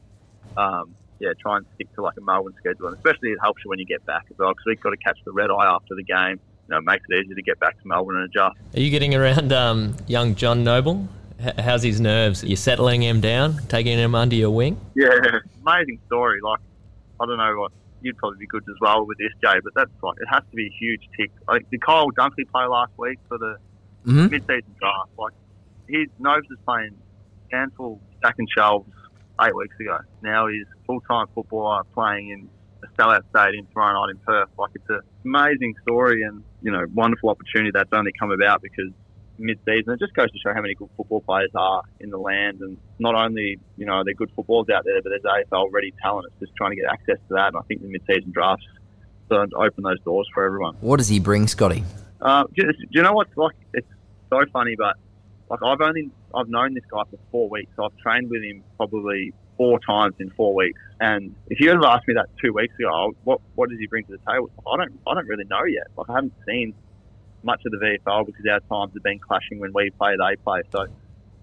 um, 0.57 0.97
yeah, 1.21 1.33
try 1.41 1.57
and 1.59 1.67
stick 1.75 1.89
to 1.95 2.03
like 2.03 2.15
a 2.19 2.25
Melbourne 2.25 2.55
schedule. 2.59 2.89
And 2.89 2.97
especially 2.97 3.31
it 3.31 3.39
helps 3.41 3.61
you 3.65 3.69
when 3.69 3.79
you 3.79 3.87
get 3.87 4.05
back 4.05 4.25
as 4.31 4.37
well, 4.39 4.51
because 4.51 4.65
we've 4.67 4.81
got 4.81 4.91
to 4.91 5.01
catch 5.05 5.19
the 5.25 5.33
red 5.33 5.51
eye 5.51 5.69
after 5.69 5.95
the 5.95 6.05
game. 6.05 6.41
You 6.69 6.75
know, 6.75 6.79
it 6.79 6.85
makes 6.85 7.05
it 7.09 7.25
easier 7.25 7.35
to 7.35 7.43
get 7.43 7.59
back 7.61 7.81
to 7.81 7.89
Melbourne 7.89 8.17
and 8.17 8.25
adjust. 8.25 8.57
Are 8.75 8.81
you 8.81 8.91
getting 8.91 9.15
around 9.15 9.53
um, 9.53 9.97
young 10.07 10.35
John 10.35 10.65
Noble? 10.65 11.09
H- 11.41 11.55
how's 11.59 11.83
his 11.83 12.01
nerves? 12.01 12.45
Are 12.45 12.47
you 12.47 12.57
settling 12.57 13.03
him 13.03 13.21
down, 13.21 13.59
taking 13.69 13.99
him 13.99 14.15
under 14.15 14.37
your 14.37 14.51
wing? 14.51 14.81
Yeah, 14.95 15.09
amazing 15.67 15.99
story. 16.07 16.41
Like, 16.43 16.61
I 17.21 17.27
don't 17.27 17.39
know 17.39 17.55
what 17.59 17.73
you'd 18.01 18.17
probably 18.17 18.39
be 18.39 18.47
good 18.47 18.63
as 18.69 18.77
well 18.81 19.07
with 19.07 19.19
this, 19.19 19.33
Jay, 19.43 19.59
but 19.63 19.73
that's 19.75 19.91
like 20.03 20.17
it 20.21 20.29
has 20.31 20.43
to 20.51 20.57
be 20.57 20.67
a 20.67 20.75
huge 20.79 21.03
tick. 21.19 21.31
Like, 21.49 21.69
did 21.71 21.81
Kyle 21.83 22.11
Dunkley 22.13 22.49
play 22.53 22.65
last 22.67 22.93
week 22.99 23.19
for 23.29 23.39
the 23.39 23.57
hmm 24.05 24.27
mid-season 24.27 24.75
draft? 24.81 25.11
Like, 25.19 25.33
he 25.89 26.07
Nobes 26.19 26.47
is 26.51 26.59
playing 26.65 26.97
handful 27.53 28.01
stacking 28.19 28.47
shelves 28.57 28.89
eight 29.41 29.55
weeks 29.55 29.75
ago. 29.81 29.99
Now 30.23 30.47
he's 30.47 30.67
full-time 30.87 31.27
footballer 31.35 31.83
playing 31.95 32.31
in 32.31 32.41
a 32.41 32.62
sellout 32.99 33.23
stadium 33.31 33.67
tomorrow 33.67 34.01
night 34.01 34.11
in 34.11 34.19
Perth. 34.19 34.49
Like, 34.59 34.71
it's 34.75 34.89
an 34.89 35.01
amazing 35.25 35.75
story 35.83 36.23
and 36.23 36.43
you 36.63 36.71
know 36.71 36.85
wonderful 36.95 37.31
opportunity 37.31 37.71
that's 37.73 37.93
only 37.93 38.13
come 38.19 38.31
about 38.31 38.63
because 38.63 38.93
mid-season. 39.39 39.95
It 39.95 39.99
just 39.99 40.15
goes 40.15 40.31
to 40.31 40.39
show 40.39 40.55
how 40.55 40.61
many 40.61 40.75
good 40.75 40.89
football 40.97 41.21
players 41.21 41.51
are 41.55 41.83
in 42.01 42.11
the 42.11 42.19
land, 42.19 42.61
and 42.61 42.79
not 42.99 43.15
only 43.15 43.59
you 43.77 43.87
know 43.87 43.97
they're 43.97 44.05
there 44.05 44.15
good 44.15 44.31
footballers 44.35 44.69
out 44.71 44.85
there, 44.85 45.01
but 45.03 45.11
there's 45.11 45.23
AFL 45.23 45.69
ready 45.73 45.93
talent. 46.03 46.27
It's 46.31 46.41
just 46.41 46.57
trying 46.57 46.71
to 46.71 46.77
get 46.77 46.87
access 46.91 47.19
to 47.29 47.35
that, 47.35 47.49
and 47.49 47.57
I 47.57 47.63
think 47.63 47.83
the 47.83 47.89
mid-season 47.89 48.33
drafts 48.33 48.67
to 49.31 49.47
open 49.57 49.83
those 49.83 50.01
doors 50.01 50.29
for 50.35 50.45
everyone. 50.45 50.77
What 50.81 50.99
does 50.99 51.09
he 51.09 51.19
bring, 51.19 51.47
Scotty? 51.47 51.85
Uh, 52.21 52.45
do, 52.55 52.63
do 52.65 52.87
you 52.91 53.03
know 53.03 53.13
what's 53.13 53.37
like? 53.37 53.57
It's 53.73 53.89
so 54.31 54.41
funny, 54.53 54.77
but 54.77 54.97
like 55.49 55.63
I've 55.63 55.81
only 55.81 56.11
I've 56.35 56.49
known 56.49 56.75
this 56.75 56.85
guy 56.91 57.03
for 57.11 57.19
four 57.31 57.49
weeks. 57.49 57.71
So 57.77 57.85
I've 57.85 57.97
trained 57.99 58.31
with 58.31 58.43
him 58.43 58.63
probably 58.77 59.35
four 59.57 59.79
times 59.81 60.15
in 60.19 60.31
four 60.31 60.55
weeks. 60.55 60.81
And 61.01 61.35
if 61.49 61.61
you 61.61 61.71
had 61.71 61.83
asked 61.85 62.07
me 62.09 62.15
that 62.15 62.29
two 62.43 62.53
weeks 62.53 62.75
ago, 62.79 63.13
what 63.25 63.41
what 63.55 63.71
does 63.71 63.79
he 63.79 63.87
bring 63.87 64.05
to 64.07 64.13
the 64.13 64.31
table? 64.31 64.51
I 64.67 64.77
don't 64.77 65.01
I 65.07 65.15
don't 65.15 65.27
really 65.27 65.45
know 65.45 65.65
yet. 65.65 65.87
Like 65.97 66.09
I 66.11 66.15
haven't 66.15 66.35
seen 66.47 66.75
much 67.43 67.61
of 67.67 67.73
the 67.73 67.79
VFL 67.79 68.27
because 68.27 68.45
our 68.51 68.61
times 68.61 68.95
have 68.95 69.03
been 69.03 69.19
clashing 69.19 69.59
when 69.59 69.73
we 69.75 69.91
play, 69.91 70.15
they 70.17 70.37
play. 70.37 70.63
So 70.71 70.87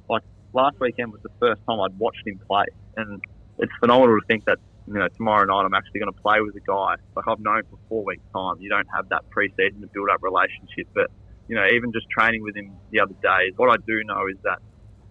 like 0.09 0.23
last 0.53 0.79
weekend 0.79 1.11
was 1.11 1.21
the 1.21 1.31
first 1.39 1.61
time 1.67 1.79
I'd 1.81 1.97
watched 1.97 2.25
him 2.25 2.39
play, 2.47 2.65
and 2.97 3.21
it's 3.57 3.71
phenomenal 3.79 4.19
to 4.19 4.25
think 4.27 4.45
that 4.45 4.59
you 4.87 4.95
know, 4.95 5.07
tomorrow 5.15 5.45
night 5.45 5.65
I'm 5.65 5.73
actually 5.73 5.99
going 5.99 6.13
to 6.13 6.21
play 6.21 6.41
with 6.41 6.55
a 6.55 6.65
guy 6.65 6.95
like 7.15 7.27
I've 7.27 7.39
known 7.39 7.61
for 7.69 7.77
four 7.87 8.03
weeks' 8.03 8.23
time. 8.33 8.55
You 8.59 8.69
don't 8.69 8.87
have 8.95 9.09
that 9.09 9.29
pre-season 9.29 9.81
to 9.81 9.87
build 9.87 10.09
up 10.09 10.23
relationship, 10.23 10.87
but 10.95 11.11
you 11.47 11.55
know, 11.55 11.65
even 11.65 11.91
just 11.91 12.09
training 12.09 12.43
with 12.43 12.55
him 12.55 12.73
the 12.91 12.99
other 12.99 13.13
day, 13.21 13.51
what 13.57 13.69
I 13.69 13.75
do 13.85 14.01
know 14.05 14.25
is 14.27 14.37
that 14.43 14.59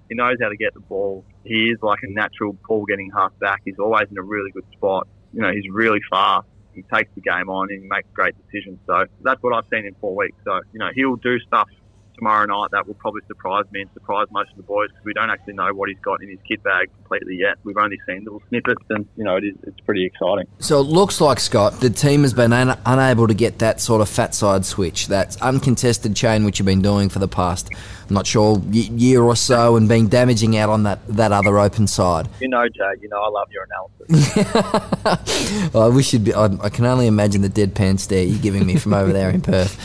he 0.08 0.14
knows 0.14 0.36
how 0.40 0.48
to 0.48 0.56
get 0.56 0.74
the 0.74 0.80
ball. 0.80 1.24
He 1.48 1.70
is 1.70 1.78
like 1.82 2.00
a 2.02 2.10
natural 2.10 2.56
ball 2.68 2.84
getting 2.84 3.10
half 3.10 3.32
back. 3.40 3.62
He's 3.64 3.78
always 3.78 4.06
in 4.10 4.18
a 4.18 4.22
really 4.22 4.50
good 4.50 4.66
spot. 4.72 5.08
You 5.32 5.42
know, 5.42 5.50
he's 5.50 5.68
really 5.70 6.00
fast. 6.10 6.46
He 6.74 6.82
takes 6.82 7.10
the 7.14 7.20
game 7.20 7.48
on 7.48 7.68
and 7.70 7.82
he 7.82 7.88
makes 7.88 8.08
great 8.14 8.34
decisions. 8.46 8.78
So 8.86 9.06
that's 9.22 9.42
what 9.42 9.54
I've 9.54 9.64
seen 9.72 9.86
in 9.86 9.94
four 10.00 10.14
weeks. 10.14 10.36
So, 10.44 10.60
you 10.72 10.78
know, 10.78 10.90
he'll 10.94 11.16
do 11.16 11.40
stuff 11.40 11.68
tomorrow 12.18 12.46
night 12.46 12.70
that 12.72 12.86
will 12.86 12.94
probably 12.94 13.22
surprise 13.26 13.64
me 13.70 13.82
and 13.82 13.90
surprise 13.94 14.26
most 14.30 14.50
of 14.50 14.56
the 14.56 14.62
boys 14.64 14.88
because 14.90 15.04
we 15.04 15.12
don't 15.14 15.30
actually 15.30 15.54
know 15.54 15.72
what 15.72 15.88
he's 15.88 15.98
got 16.00 16.22
in 16.22 16.28
his 16.28 16.38
kit 16.46 16.62
bag 16.62 16.90
completely 16.96 17.36
yet. 17.36 17.56
We've 17.64 17.76
only 17.76 17.98
seen 18.06 18.24
little 18.24 18.42
snippets, 18.48 18.82
and 18.90 19.06
you 19.16 19.24
know 19.24 19.36
it 19.36 19.44
is, 19.44 19.54
it's 19.62 19.80
pretty 19.80 20.04
exciting. 20.04 20.46
So 20.58 20.80
it 20.80 20.84
looks 20.84 21.20
like 21.20 21.40
Scott, 21.40 21.80
the 21.80 21.90
team 21.90 22.22
has 22.22 22.34
been 22.34 22.52
un- 22.52 22.78
unable 22.84 23.28
to 23.28 23.34
get 23.34 23.60
that 23.60 23.80
sort 23.80 24.00
of 24.00 24.08
fat 24.08 24.34
side 24.34 24.64
switch, 24.64 25.06
that 25.08 25.40
uncontested 25.40 26.14
chain 26.16 26.44
which 26.44 26.58
you've 26.58 26.66
been 26.66 26.82
doing 26.82 27.08
for 27.08 27.20
the 27.20 27.28
past, 27.28 27.70
I'm 28.08 28.14
not 28.14 28.26
sure, 28.26 28.58
y- 28.58 28.88
year 28.92 29.22
or 29.22 29.36
so, 29.36 29.76
and 29.76 29.88
being 29.88 30.08
damaging 30.08 30.56
out 30.56 30.68
on 30.68 30.82
that 30.82 31.06
that 31.08 31.32
other 31.32 31.58
open 31.58 31.86
side. 31.86 32.28
You 32.40 32.48
know, 32.48 32.68
Jay, 32.68 33.00
you 33.00 33.08
know 33.08 33.22
I 33.22 33.28
love 33.28 33.48
your 33.52 33.64
analysis. 33.64 33.98
well, 35.74 35.84
I 35.84 35.88
wish 35.88 36.12
you'd 36.12 36.24
be. 36.24 36.34
I, 36.34 36.46
I 36.62 36.68
can 36.68 36.84
only 36.84 37.06
imagine 37.06 37.42
the 37.42 37.48
deadpan 37.48 37.98
stare 38.00 38.24
you're 38.24 38.38
giving 38.40 38.66
me 38.66 38.76
from 38.76 38.94
over 38.94 39.12
there 39.12 39.30
in 39.30 39.40
Perth. 39.40 39.78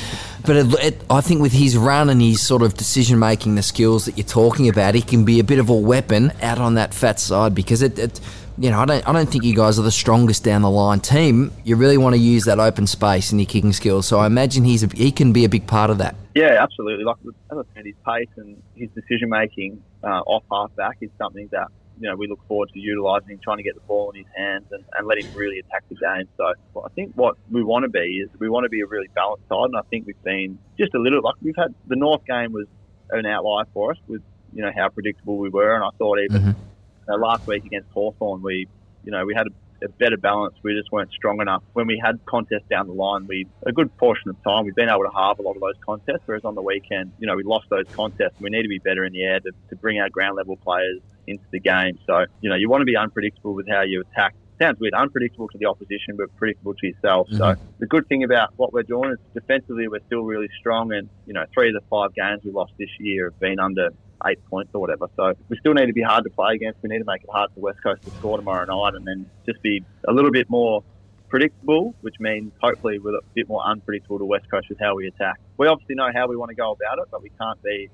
But 0.45 0.57
it, 0.57 0.73
it, 0.83 1.01
I 1.09 1.21
think 1.21 1.41
with 1.41 1.53
his 1.53 1.77
run 1.77 2.09
and 2.09 2.21
his 2.21 2.41
sort 2.41 2.62
of 2.62 2.73
decision 2.73 3.17
making, 3.17 3.55
the 3.55 3.63
skills 3.63 4.05
that 4.05 4.17
you're 4.17 4.27
talking 4.27 4.67
about, 4.67 4.93
he 4.93 5.01
can 5.01 5.23
be 5.23 5.39
a 5.39 5.43
bit 5.43 5.59
of 5.59 5.69
a 5.69 5.73
weapon 5.73 6.33
out 6.41 6.57
on 6.57 6.75
that 6.75 6.93
fat 6.93 7.19
side 7.19 7.55
because 7.55 7.81
it, 7.81 7.97
it 7.97 8.19
you 8.57 8.69
know, 8.69 8.79
I 8.79 8.85
don't, 8.85 9.07
I 9.07 9.12
don't 9.13 9.29
think 9.29 9.43
you 9.43 9.55
guys 9.55 9.79
are 9.79 9.83
the 9.83 9.91
strongest 9.91 10.43
down 10.43 10.62
the 10.62 10.69
line 10.69 11.00
team. 11.00 11.51
You 11.63 11.75
really 11.75 11.97
want 11.97 12.13
to 12.13 12.19
use 12.19 12.43
that 12.45 12.59
open 12.59 12.88
space 12.88 13.31
in 13.31 13.39
your 13.39 13.45
kicking 13.45 13.73
skills. 13.73 14.05
So 14.05 14.19
I 14.19 14.27
imagine 14.27 14.63
he's 14.63 14.83
a, 14.83 14.88
he 14.88 15.12
can 15.12 15.33
be 15.33 15.45
a 15.45 15.50
big 15.50 15.65
part 15.65 15.89
of 15.89 15.97
that. 16.00 16.15
Yeah, 16.35 16.57
absolutely. 16.59 17.05
Like 17.05 17.17
as 17.25 17.57
I 17.57 17.62
said, 17.73 17.85
his 17.85 17.95
pace 18.05 18.29
and 18.38 18.62
his 18.75 18.89
decision 18.91 19.29
making 19.29 19.81
uh, 20.03 20.21
off 20.21 20.43
half 20.51 20.75
back 20.75 20.97
is 21.01 21.09
something 21.17 21.47
that 21.51 21.67
you 22.00 22.09
know 22.09 22.15
we 22.15 22.27
look 22.27 22.39
forward 22.47 22.69
to 22.73 22.79
utilising, 22.79 23.39
trying 23.39 23.57
to 23.57 23.63
get 23.63 23.75
the 23.75 23.81
ball 23.81 24.12
in 24.12 24.17
his 24.17 24.27
hands 24.35 24.65
and, 24.71 24.83
and 24.97 25.07
let 25.07 25.17
him 25.19 25.31
really 25.35 25.59
attack 25.59 25.83
the 25.89 25.95
game. 25.95 26.27
So 26.38 26.53
well, 26.73 26.85
I 26.85 26.89
think 26.89 27.13
what 27.15 27.38
we 27.51 27.63
want 27.63 27.83
to 27.83 27.89
be 27.89 28.21
is 28.23 28.29
we 28.39 28.50
want 28.50 28.65
to 28.65 28.69
be 28.69 28.81
a 28.81 28.85
really 28.85 29.09
balanced 29.13 29.47
side, 29.50 29.65
and 29.65 29.77
I 29.77 29.81
think 29.89 30.07
we've 30.07 30.23
been 30.23 30.57
just 30.77 30.93
a 30.93 31.00
little 31.00 31.21
like 31.21 31.35
we've 31.41 31.55
had 31.55 31.73
the 31.88 31.95
North 31.95 32.25
game 32.25 32.51
was 32.51 32.67
an 33.12 33.25
outlier 33.25 33.65
for 33.73 33.91
us 33.91 33.97
with 34.07 34.21
you 34.53 34.62
know 34.62 34.71
how 34.75 34.89
predictable 34.89 35.38
we 35.38 35.50
were, 35.50 35.75
and 35.75 35.83
I 35.83 35.89
thought 35.97 36.19
even 36.19 36.41
mm-hmm. 36.41 36.50
you 36.50 37.07
know, 37.07 37.15
last 37.15 37.47
week 37.47 37.65
against 37.65 37.89
Hawthorn 37.91 38.41
we 38.41 38.67
you 39.03 39.12
know 39.12 39.25
we 39.25 39.33
had 39.33 39.47
a 39.47 39.51
a 39.83 39.89
better 39.89 40.17
balance. 40.17 40.55
We 40.63 40.73
just 40.73 40.91
weren't 40.91 41.12
strong 41.12 41.41
enough. 41.41 41.63
When 41.73 41.88
we 41.88 42.01
had 42.03 42.19
contests 42.25 42.67
down 42.69 42.88
the 42.88 42.93
line, 42.93 43.27
we 43.27 43.47
a 43.65 43.71
good 43.71 43.95
portion 43.97 44.29
of 44.29 44.41
time 44.43 44.65
we've 44.65 44.75
been 44.75 44.89
able 44.89 45.03
to 45.03 45.12
halve 45.13 45.39
a 45.39 45.41
lot 45.41 45.55
of 45.55 45.62
those 45.62 45.75
contests. 45.85 46.21
Whereas 46.25 46.45
on 46.45 46.55
the 46.55 46.62
weekend, 46.62 47.12
you 47.19 47.27
know, 47.27 47.35
we 47.35 47.43
lost 47.43 47.69
those 47.69 47.85
contests. 47.91 48.39
We 48.39 48.50
need 48.50 48.63
to 48.63 48.69
be 48.69 48.79
better 48.79 49.03
in 49.03 49.13
the 49.13 49.23
air 49.23 49.39
to, 49.39 49.51
to 49.69 49.75
bring 49.75 50.00
our 50.00 50.09
ground 50.09 50.38
level 50.38 50.55
players 50.55 51.01
into 51.27 51.44
the 51.51 51.60
game. 51.60 52.00
So, 52.06 52.25
you 52.42 52.50
know, 52.50 52.56
you 52.56 52.70
want 52.70 52.82
to 52.82 52.86
be 52.86 52.96
unpredictable 52.98 53.53
with 53.53 53.68
how 53.68 53.82
you 53.82 54.01
attack. 54.01 54.36
Sounds 54.60 54.80
weird, 54.80 54.94
unpredictable 54.94 55.48
to 55.50 55.58
the 55.58 55.65
opposition, 55.65 56.15
but 56.15 56.36
predictable 56.38 56.75
to 56.75 56.88
yourself. 56.88 57.27
Mm-hmm. 57.27 57.38
So 57.38 57.56
the 57.80 57.88
good 57.88 58.08
thing 58.08 58.24
about 58.24 58.53
what 58.56 58.72
we're 58.72 58.84
doing 58.84 59.12
is 59.12 59.18
defensively 59.34 59.88
we're 59.88 60.06
still 60.06 60.24
really 60.24 60.50
strong, 60.60 60.94
and 60.94 61.10
you 61.25 61.34
know, 61.34 61.46
three 61.53 61.70
of 61.70 61.74
the 61.74 61.82
five 61.89 62.13
games 62.13 62.44
we 62.44 62.51
lost 62.51 62.74
this 62.77 62.89
year 63.00 63.32
have 63.32 63.39
been 63.39 63.60
under 63.60 63.89
eight 64.27 64.39
points 64.50 64.72
or 64.74 64.80
whatever. 64.80 65.08
So 65.15 65.34
we 65.50 65.58
still 65.58 65.74
need 65.74 65.88
to 65.88 65.94
be 65.94 66.03
hard 66.03 66.24
to 66.25 66.30
play 66.30 66.53
against. 66.53 66.82
We 66.82 66.89
need 66.89 67.00
to 67.00 67.06
make 67.06 67.24
it 67.24 67.30
hard 67.32 67.51
for 67.53 67.62
West 67.62 67.82
Coast 67.84 68.03
to 68.03 68.12
score 68.12 68.38
tomorrow 68.38 68.65
night, 68.65 68.96
and 68.96 69.06
then 69.06 69.30
just 69.46 69.62
be 69.63 69.84
a 70.08 70.13
little 70.13 70.32
bit 70.32 70.50
more 70.50 70.84
predictable, 71.30 71.96
which 72.01 72.15
means 72.20 72.51
hopefully 72.62 73.00
we're 73.00 73.18
a 73.18 73.22
bit 73.34 73.50
more 73.50 73.65
unpredictable 73.65 74.20
to 74.20 74.25
West 74.25 74.46
Coast 74.51 74.68
with 74.70 74.80
how 74.80 74.96
we 74.96 75.08
attack. 75.08 75.39
We 75.58 75.68
obviously 75.68 75.96
know 75.96 76.12
how 76.13 76.27
we 76.27 76.38
want 76.38 76.50
to 76.50 76.56
go 76.56 76.72
about 76.72 77.00
it, 77.00 77.06
but 77.10 77.24
we 77.24 77.32
can't 77.42 77.62
be 77.63 77.89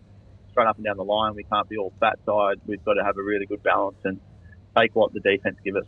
straight 0.60 0.70
up 0.70 0.76
and 0.78 0.86
down 0.86 0.98
the 0.98 1.04
line. 1.04 1.36
We 1.36 1.44
can't 1.44 1.68
be 1.70 1.78
all 1.78 1.94
fat 2.00 2.20
side. 2.26 2.60
We've 2.66 2.84
got 2.84 2.94
to 2.94 3.04
have 3.04 3.18
a 3.18 3.24
really 3.24 3.46
good 3.46 3.64
balance 3.64 3.98
and 4.04 4.20
take 4.78 4.96
what 4.96 5.14
the 5.14 5.20
defense 5.20 5.58
give 5.64 5.76
us. 5.76 5.86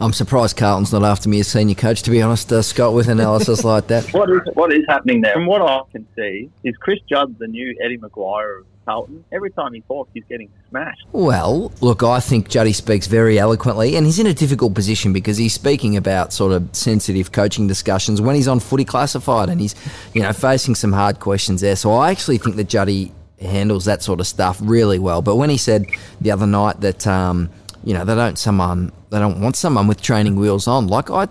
I'm 0.00 0.12
surprised 0.12 0.56
Carlton's 0.56 0.92
not 0.92 1.02
after 1.02 1.28
me 1.28 1.40
as 1.40 1.48
senior 1.48 1.74
coach, 1.74 2.02
to 2.02 2.10
be 2.10 2.22
honest, 2.22 2.52
uh, 2.52 2.62
Scott, 2.62 2.94
with 2.94 3.08
analysis 3.08 3.64
like 3.64 3.88
that. 3.88 4.12
What 4.14 4.30
is 4.30 4.40
what 4.54 4.72
is 4.72 4.84
happening 4.88 5.20
there? 5.20 5.34
From 5.34 5.46
what 5.46 5.62
I 5.62 5.80
can 5.92 6.06
see, 6.16 6.50
is 6.62 6.76
Chris 6.76 7.00
Judd 7.08 7.38
the 7.38 7.48
new 7.48 7.76
Eddie 7.82 7.98
McGuire 7.98 8.60
of 8.60 8.66
Carlton. 8.86 9.24
Every 9.32 9.50
time 9.50 9.72
he 9.72 9.80
talks, 9.82 10.10
he's 10.14 10.24
getting 10.24 10.48
smashed. 10.68 11.06
Well, 11.12 11.72
look, 11.80 12.02
I 12.02 12.20
think 12.20 12.48
Juddy 12.48 12.72
speaks 12.72 13.06
very 13.06 13.38
eloquently, 13.38 13.96
and 13.96 14.06
he's 14.06 14.18
in 14.18 14.26
a 14.26 14.34
difficult 14.34 14.74
position 14.74 15.12
because 15.12 15.36
he's 15.36 15.54
speaking 15.54 15.96
about 15.96 16.32
sort 16.32 16.52
of 16.52 16.68
sensitive 16.72 17.32
coaching 17.32 17.66
discussions 17.66 18.20
when 18.20 18.36
he's 18.36 18.48
on 18.48 18.60
footy 18.60 18.84
classified, 18.84 19.48
and 19.48 19.60
he's, 19.60 19.74
you 20.12 20.22
know, 20.22 20.32
facing 20.32 20.74
some 20.74 20.92
hard 20.92 21.18
questions 21.20 21.60
there. 21.60 21.76
So 21.76 21.92
I 21.92 22.10
actually 22.10 22.38
think 22.38 22.56
that 22.56 22.68
Juddy 22.68 23.12
handles 23.40 23.84
that 23.84 24.02
sort 24.02 24.20
of 24.20 24.26
stuff 24.26 24.58
really 24.62 24.98
well. 24.98 25.22
But 25.22 25.36
when 25.36 25.50
he 25.50 25.56
said 25.56 25.86
the 26.20 26.30
other 26.30 26.46
night 26.46 26.80
that 26.80 27.06
um, 27.06 27.50
you 27.82 27.94
know 27.94 28.04
they 28.04 28.14
don't 28.14 28.38
someone 28.38 28.92
they 29.10 29.18
don't 29.18 29.40
want 29.40 29.56
someone 29.56 29.86
with 29.86 30.00
training 30.00 30.36
wheels 30.36 30.66
on, 30.66 30.86
like 30.88 31.10
I 31.10 31.28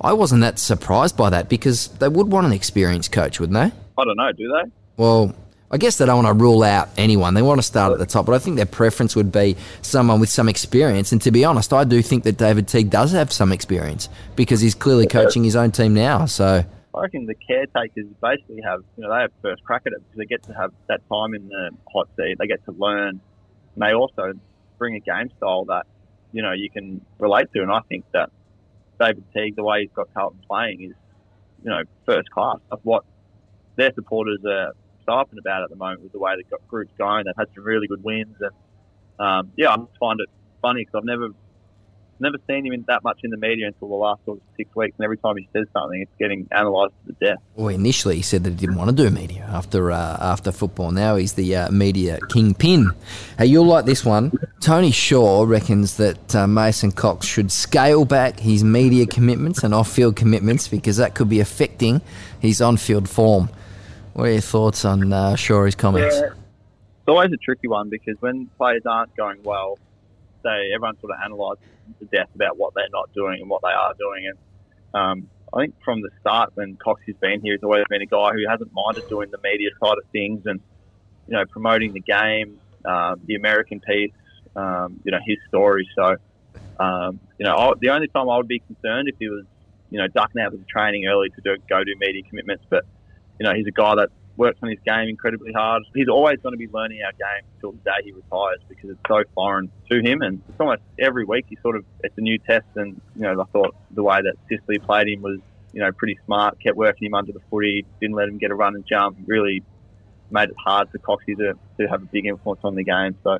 I 0.00 0.12
wasn't 0.12 0.42
that 0.42 0.58
surprised 0.58 1.16
by 1.16 1.30
that 1.30 1.48
because 1.48 1.88
they 1.88 2.08
would 2.08 2.28
want 2.28 2.46
an 2.46 2.52
experienced 2.52 3.12
coach, 3.12 3.40
wouldn't 3.40 3.54
they? 3.54 3.76
I 3.98 4.04
don't 4.04 4.16
know, 4.16 4.32
do 4.32 4.48
they? 4.48 4.70
Well, 4.96 5.34
I 5.70 5.78
guess 5.78 5.98
they 5.98 6.06
don't 6.06 6.22
want 6.22 6.38
to 6.38 6.42
rule 6.42 6.62
out 6.62 6.90
anyone. 6.96 7.34
They 7.34 7.42
want 7.42 7.58
to 7.58 7.62
start 7.62 7.92
at 7.92 7.98
the 7.98 8.06
top, 8.06 8.26
but 8.26 8.34
I 8.34 8.38
think 8.38 8.56
their 8.56 8.66
preference 8.66 9.16
would 9.16 9.32
be 9.32 9.56
someone 9.82 10.20
with 10.20 10.28
some 10.28 10.48
experience. 10.48 11.10
And 11.12 11.20
to 11.22 11.30
be 11.32 11.44
honest, 11.44 11.72
I 11.72 11.84
do 11.84 12.02
think 12.02 12.24
that 12.24 12.36
David 12.36 12.68
Teague 12.68 12.90
does 12.90 13.12
have 13.12 13.32
some 13.32 13.52
experience 13.52 14.08
because 14.36 14.60
he's 14.60 14.74
clearly 14.74 15.06
coaching 15.06 15.42
his 15.42 15.56
own 15.56 15.72
team 15.72 15.92
now. 15.92 16.26
So 16.26 16.64
I 16.96 17.02
reckon 17.02 17.26
the 17.26 17.34
caretakers 17.34 18.06
basically 18.22 18.62
have, 18.64 18.80
you 18.96 19.02
know, 19.02 19.14
they 19.14 19.20
have 19.20 19.32
first 19.42 19.62
crack 19.64 19.82
at 19.86 19.92
it 19.92 19.98
because 19.98 20.16
they 20.16 20.24
get 20.24 20.42
to 20.44 20.54
have 20.54 20.72
that 20.88 21.02
time 21.12 21.34
in 21.34 21.48
the 21.48 21.70
hot 21.92 22.08
seat. 22.16 22.36
They 22.38 22.46
get 22.46 22.64
to 22.64 22.72
learn. 22.72 23.20
And 23.74 23.82
they 23.82 23.92
also 23.92 24.32
bring 24.78 24.94
a 24.94 25.00
game 25.00 25.30
style 25.36 25.66
that, 25.66 25.86
you 26.32 26.42
know, 26.42 26.52
you 26.52 26.70
can 26.70 27.04
relate 27.18 27.52
to. 27.54 27.62
And 27.62 27.70
I 27.70 27.80
think 27.88 28.06
that 28.12 28.30
David 28.98 29.24
Teague, 29.34 29.56
the 29.56 29.62
way 29.64 29.82
he's 29.82 29.90
got 29.94 30.12
Carlton 30.14 30.40
playing 30.48 30.84
is, 30.84 30.96
you 31.62 31.70
know, 31.70 31.82
first 32.06 32.30
class 32.30 32.58
of 32.70 32.80
what 32.82 33.04
their 33.76 33.92
supporters 33.94 34.38
are 34.46 34.72
excited 34.98 35.38
about 35.38 35.64
at 35.64 35.70
the 35.70 35.76
moment 35.76 36.02
with 36.02 36.12
the 36.12 36.18
way 36.18 36.34
the 36.36 36.58
group's 36.66 36.92
going. 36.96 37.26
They've 37.26 37.34
had 37.36 37.48
some 37.54 37.64
really 37.64 37.88
good 37.88 38.02
wins. 38.02 38.36
And, 38.40 39.26
um, 39.26 39.52
yeah, 39.56 39.68
I 39.70 39.76
find 40.00 40.20
it 40.20 40.30
funny 40.62 40.80
because 40.80 40.98
I've 40.98 41.04
never 41.04 41.28
never 42.20 42.36
seen 42.48 42.66
him 42.66 42.72
in 42.72 42.84
that 42.88 43.02
much 43.02 43.20
in 43.22 43.30
the 43.30 43.36
media 43.36 43.66
until 43.66 43.88
the 43.88 43.94
last 43.94 44.24
sort 44.24 44.38
of 44.38 44.42
six 44.56 44.74
weeks. 44.74 44.94
And 44.98 45.04
every 45.04 45.18
time 45.18 45.36
he 45.36 45.48
says 45.52 45.66
something, 45.72 46.00
it's 46.00 46.10
getting 46.18 46.48
analysed 46.50 46.94
to 47.06 47.12
the 47.12 47.26
death. 47.26 47.38
Well, 47.54 47.68
initially 47.68 48.16
he 48.16 48.22
said 48.22 48.44
that 48.44 48.50
he 48.50 48.56
didn't 48.56 48.76
want 48.76 48.90
to 48.90 48.96
do 48.96 49.10
media 49.10 49.48
after 49.52 49.90
uh, 49.90 50.16
after 50.20 50.52
football. 50.52 50.90
Now 50.90 51.16
he's 51.16 51.34
the 51.34 51.56
uh, 51.56 51.70
media 51.70 52.18
kingpin. 52.28 52.90
Hey, 53.38 53.46
you'll 53.46 53.66
like 53.66 53.84
this 53.84 54.04
one. 54.04 54.32
Tony 54.60 54.90
Shaw 54.90 55.44
reckons 55.44 55.96
that 55.96 56.34
uh, 56.34 56.46
Mason 56.46 56.92
Cox 56.92 57.26
should 57.26 57.52
scale 57.52 58.04
back 58.04 58.40
his 58.40 58.64
media 58.64 59.06
commitments 59.06 59.62
and 59.62 59.74
off-field 59.74 60.16
commitments 60.16 60.68
because 60.68 60.96
that 60.96 61.14
could 61.14 61.28
be 61.28 61.40
affecting 61.40 62.00
his 62.40 62.60
on-field 62.60 63.08
form. 63.08 63.48
What 64.14 64.28
are 64.28 64.32
your 64.32 64.40
thoughts 64.40 64.84
on 64.84 65.12
uh, 65.12 65.36
Shaw's 65.36 65.74
comments? 65.74 66.16
Yeah. 66.16 66.28
It's 66.28 67.08
always 67.08 67.30
a 67.32 67.36
tricky 67.36 67.68
one 67.68 67.88
because 67.88 68.16
when 68.20 68.46
players 68.56 68.82
aren't 68.86 69.14
going 69.14 69.42
well, 69.44 69.78
they 70.42 70.72
everyone 70.74 70.98
sort 71.00 71.12
of 71.12 71.18
analyses 71.24 71.62
to 72.00 72.06
death 72.12 72.28
about 72.34 72.56
what 72.56 72.72
they're 72.74 72.92
not 72.92 73.10
doing 73.14 73.40
and 73.40 73.50
what 73.50 73.62
they 73.62 73.72
are 73.72 73.94
doing. 73.98 74.28
And 74.28 74.38
um, 74.94 75.30
I 75.54 75.62
think 75.62 75.74
from 75.84 76.00
the 76.02 76.10
start, 76.20 76.50
when 76.54 76.76
Cox 76.82 77.00
has 77.06 77.16
been 77.20 77.40
here, 77.42 77.54
he's 77.54 77.62
always 77.62 77.84
been 77.88 78.02
a 78.02 78.06
guy 78.06 78.30
who 78.32 78.44
hasn't 78.48 78.70
minded 78.72 79.04
doing 79.08 79.28
the 79.30 79.38
media 79.42 79.70
side 79.82 79.98
of 79.98 80.04
things 80.12 80.42
and 80.44 80.60
you 81.26 81.36
know 81.36 81.44
promoting 81.50 81.92
the 81.92 82.02
game, 82.02 82.58
um, 82.84 83.20
the 83.26 83.34
American 83.34 83.80
piece, 83.80 84.12
um, 84.54 85.00
you 85.04 85.12
know 85.12 85.20
his 85.26 85.38
story. 85.48 85.88
So 85.96 86.16
um, 86.78 87.20
you 87.38 87.46
know 87.46 87.54
I, 87.54 87.72
the 87.80 87.90
only 87.90 88.08
time 88.08 88.28
I 88.28 88.36
would 88.36 88.48
be 88.48 88.60
concerned 88.60 89.08
if 89.08 89.16
he 89.18 89.28
was 89.28 89.44
you 89.90 89.98
know 89.98 90.06
ducking 90.14 90.40
out 90.42 90.52
of 90.52 90.58
the 90.58 90.66
training 90.70 91.06
early 91.06 91.28
to 91.30 91.40
do, 91.44 91.56
go 91.68 91.84
do 91.84 91.94
media 91.98 92.22
commitments, 92.28 92.64
but 92.70 92.84
you 93.38 93.46
know 93.46 93.54
he's 93.54 93.66
a 93.66 93.72
guy 93.72 93.94
that 93.96 94.10
works 94.36 94.58
on 94.62 94.68
his 94.70 94.78
game 94.86 95.08
incredibly 95.08 95.52
hard. 95.52 95.82
He's 95.94 96.08
always 96.08 96.38
going 96.42 96.52
to 96.52 96.58
be 96.58 96.68
learning 96.68 97.00
our 97.04 97.12
game 97.12 97.48
until 97.54 97.72
the 97.72 97.78
day 97.78 98.04
he 98.04 98.12
retires 98.12 98.60
because 98.68 98.90
it's 98.90 99.00
so 99.08 99.22
foreign 99.34 99.70
to 99.90 100.00
him. 100.00 100.22
And 100.22 100.42
it's 100.48 100.60
almost 100.60 100.82
every 100.98 101.24
week 101.24 101.46
he 101.48 101.56
sort 101.62 101.76
of 101.76 101.84
it's 102.04 102.16
a 102.18 102.20
new 102.20 102.38
test. 102.38 102.66
And 102.76 103.00
you 103.14 103.22
know, 103.22 103.40
I 103.40 103.44
thought 103.52 103.74
the 103.90 104.02
way 104.02 104.20
that 104.22 104.34
Sicily 104.48 104.78
played 104.78 105.08
him 105.08 105.22
was 105.22 105.38
you 105.72 105.80
know 105.80 105.90
pretty 105.92 106.18
smart. 106.26 106.58
Kept 106.62 106.76
working 106.76 107.06
him 107.06 107.14
under 107.14 107.32
the 107.32 107.40
footy, 107.50 107.84
didn't 108.00 108.16
let 108.16 108.28
him 108.28 108.38
get 108.38 108.50
a 108.50 108.54
run 108.54 108.74
and 108.74 108.84
jump. 108.86 109.16
Really 109.26 109.62
made 110.30 110.48
it 110.48 110.56
hard 110.58 110.88
for 110.90 110.98
Coxie 110.98 111.36
to, 111.36 111.54
to 111.78 111.86
have 111.86 112.02
a 112.02 112.06
big 112.06 112.26
influence 112.26 112.60
on 112.64 112.74
the 112.74 112.84
game. 112.84 113.16
So 113.22 113.34
you 113.34 113.38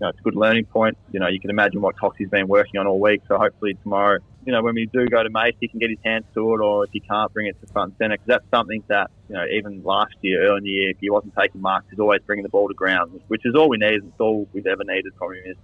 know, 0.00 0.08
it's 0.08 0.18
a 0.18 0.22
good 0.22 0.36
learning 0.36 0.66
point. 0.66 0.96
You 1.12 1.20
know, 1.20 1.28
you 1.28 1.38
can 1.38 1.50
imagine 1.50 1.80
what 1.80 1.96
Coxie's 1.96 2.30
been 2.30 2.48
working 2.48 2.80
on 2.80 2.86
all 2.86 3.00
week. 3.00 3.22
So 3.28 3.38
hopefully 3.38 3.76
tomorrow, 3.82 4.18
you 4.44 4.52
know, 4.52 4.62
when 4.62 4.74
we 4.74 4.86
do 4.92 5.06
go 5.06 5.22
to 5.22 5.30
Mace, 5.30 5.54
he 5.60 5.68
can 5.68 5.78
get 5.78 5.90
his 5.90 5.98
hands 6.04 6.24
to 6.34 6.54
it, 6.54 6.60
or 6.60 6.84
if 6.84 6.90
he 6.92 7.00
can't, 7.00 7.32
bring 7.32 7.46
it 7.46 7.60
to 7.60 7.66
front 7.72 7.90
and 7.90 7.98
centre. 7.98 8.14
Because 8.14 8.26
that's 8.26 8.50
something 8.50 8.82
that, 8.88 9.10
you 9.28 9.34
know, 9.34 9.44
even 9.46 9.82
last 9.82 10.14
year, 10.20 10.42
early 10.44 10.58
in 10.58 10.64
the 10.64 10.70
year, 10.70 10.90
if 10.90 10.96
he 11.00 11.10
wasn't 11.10 11.34
taking 11.38 11.60
marks, 11.60 11.86
he's 11.90 12.00
always 12.00 12.20
bringing 12.26 12.42
the 12.42 12.48
ball 12.48 12.68
to 12.68 12.74
ground, 12.74 13.20
which 13.28 13.42
is 13.44 13.54
all 13.54 13.68
we 13.68 13.76
need. 13.76 14.02
It's 14.04 14.20
all 14.20 14.48
we've 14.52 14.66
ever 14.66 14.84
needed 14.84 15.12
from 15.18 15.34
him 15.34 15.42
is 15.46 15.56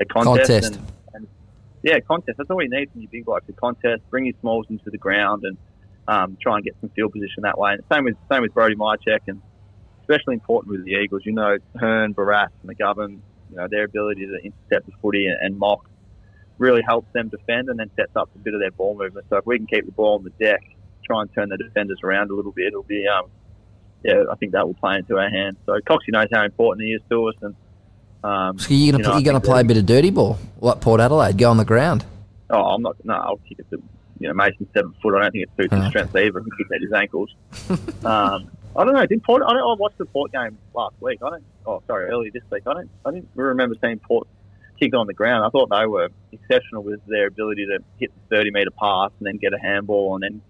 a 0.00 0.04
contest. 0.04 0.50
contest. 0.50 0.74
And, 0.74 0.86
and 1.14 1.28
yeah, 1.82 2.00
contest. 2.00 2.38
That's 2.38 2.50
all 2.50 2.62
you 2.62 2.70
need 2.70 2.90
from 2.90 3.02
your 3.02 3.10
big 3.10 3.24
blokes. 3.24 3.48
A 3.48 3.52
contest. 3.52 4.02
Bring 4.10 4.26
your 4.26 4.34
smalls 4.40 4.66
into 4.70 4.90
the 4.90 4.98
ground 4.98 5.44
and 5.44 5.56
um, 6.08 6.36
try 6.40 6.56
and 6.56 6.64
get 6.64 6.74
some 6.80 6.90
field 6.90 7.12
position 7.12 7.42
that 7.42 7.58
way. 7.58 7.74
And 7.74 7.82
same 7.92 8.04
with 8.04 8.16
same 8.30 8.42
with 8.42 8.54
Brodie 8.54 8.76
Mihocek, 8.76 9.20
and 9.28 9.40
especially 10.00 10.34
important 10.34 10.72
with 10.72 10.84
the 10.84 10.92
Eagles. 10.92 11.22
You 11.24 11.32
know, 11.32 11.58
Hurn, 11.76 12.14
Barrass, 12.14 12.50
McGovern. 12.64 13.20
You 13.50 13.56
know, 13.58 13.68
their 13.70 13.84
ability 13.84 14.26
to 14.26 14.34
intercept 14.44 14.86
the 14.86 14.92
footy 15.00 15.26
and, 15.26 15.36
and 15.40 15.56
mock 15.56 15.88
really 16.58 16.82
helps 16.82 17.12
them 17.12 17.28
defend, 17.28 17.68
and 17.68 17.78
then 17.78 17.90
sets 17.96 18.14
up 18.16 18.30
a 18.34 18.38
bit 18.38 18.54
of 18.54 18.60
their 18.60 18.70
ball 18.70 18.96
movement. 18.96 19.26
So 19.30 19.36
if 19.36 19.46
we 19.46 19.58
can 19.58 19.66
keep 19.66 19.86
the 19.86 19.92
ball 19.92 20.16
on 20.16 20.24
the 20.24 20.30
deck, 20.30 20.62
try 21.04 21.20
and 21.20 21.32
turn 21.34 21.48
the 21.48 21.56
defenders 21.56 22.00
around 22.02 22.30
a 22.30 22.34
little 22.34 22.52
bit, 22.52 22.68
it'll 22.68 22.82
be 22.82 23.06
um, 23.06 23.30
yeah, 24.02 24.24
I 24.30 24.36
think 24.36 24.52
that 24.52 24.66
will 24.66 24.74
play 24.74 24.96
into 24.96 25.18
our 25.18 25.28
hands. 25.28 25.56
So 25.66 25.78
Coxie 25.80 26.10
knows 26.12 26.28
how 26.32 26.44
important 26.44 26.86
he 26.86 26.92
is 26.92 27.02
to 27.10 27.28
us, 27.28 27.34
and 27.42 27.54
um, 28.24 28.58
So 28.58 28.74
you're 28.74 28.92
gonna 28.92 29.02
you 29.02 29.08
know, 29.08 29.14
I 29.14 29.18
you 29.18 29.24
gonna 29.24 29.40
play 29.40 29.60
a 29.60 29.64
bit 29.64 29.76
of 29.76 29.86
dirty 29.86 30.10
ball, 30.10 30.38
like 30.60 30.80
Port 30.80 31.00
Adelaide, 31.00 31.38
go 31.38 31.50
on 31.50 31.56
the 31.56 31.64
ground. 31.64 32.04
Oh, 32.50 32.62
I'm 32.62 32.82
not. 32.82 32.96
No, 33.04 33.14
I'll 33.14 33.40
kick 33.48 33.58
it 33.58 33.70
to 33.70 33.82
you 34.18 34.28
know 34.28 34.34
Mason's 34.34 34.68
seven 34.74 34.94
foot. 35.02 35.14
I 35.14 35.22
don't 35.22 35.32
think 35.32 35.44
it 35.44 35.50
suits 35.56 35.74
his 35.74 35.86
strength 35.88 36.14
either. 36.16 36.40
He 36.40 36.50
kicked 36.56 36.72
at 36.72 36.80
his 36.80 36.92
ankles. 36.92 37.34
um, 38.04 38.50
I 38.76 38.84
don't 38.84 38.94
know. 38.94 39.06
Did 39.06 39.22
Port? 39.22 39.42
I, 39.46 39.52
don't, 39.52 39.62
I 39.62 39.74
watched 39.78 39.98
the 39.98 40.06
Port 40.06 40.32
game 40.32 40.58
last 40.74 40.94
week. 41.00 41.20
I 41.24 41.30
don't. 41.30 41.44
Oh, 41.66 41.82
sorry, 41.86 42.10
earlier 42.10 42.30
this 42.30 42.42
week. 42.50 42.62
I 42.66 42.74
don't. 42.74 42.90
I 43.04 43.10
didn't 43.10 43.28
remember 43.34 43.74
seeing 43.80 43.98
Port 43.98 44.28
kick 44.78 44.94
on 44.94 45.06
the 45.06 45.14
ground. 45.14 45.44
I 45.44 45.48
thought 45.50 45.68
they 45.70 45.86
were 45.86 46.08
exceptional 46.32 46.82
with 46.82 47.00
their 47.06 47.26
ability 47.28 47.66
to 47.66 47.78
hit 47.98 48.10
the 48.28 48.36
30 48.36 48.50
metre 48.50 48.70
pass 48.70 49.10
and 49.18 49.26
then 49.26 49.36
get 49.36 49.52
a 49.52 49.58
handball 49.60 50.14
and 50.14 50.22
then 50.22 50.42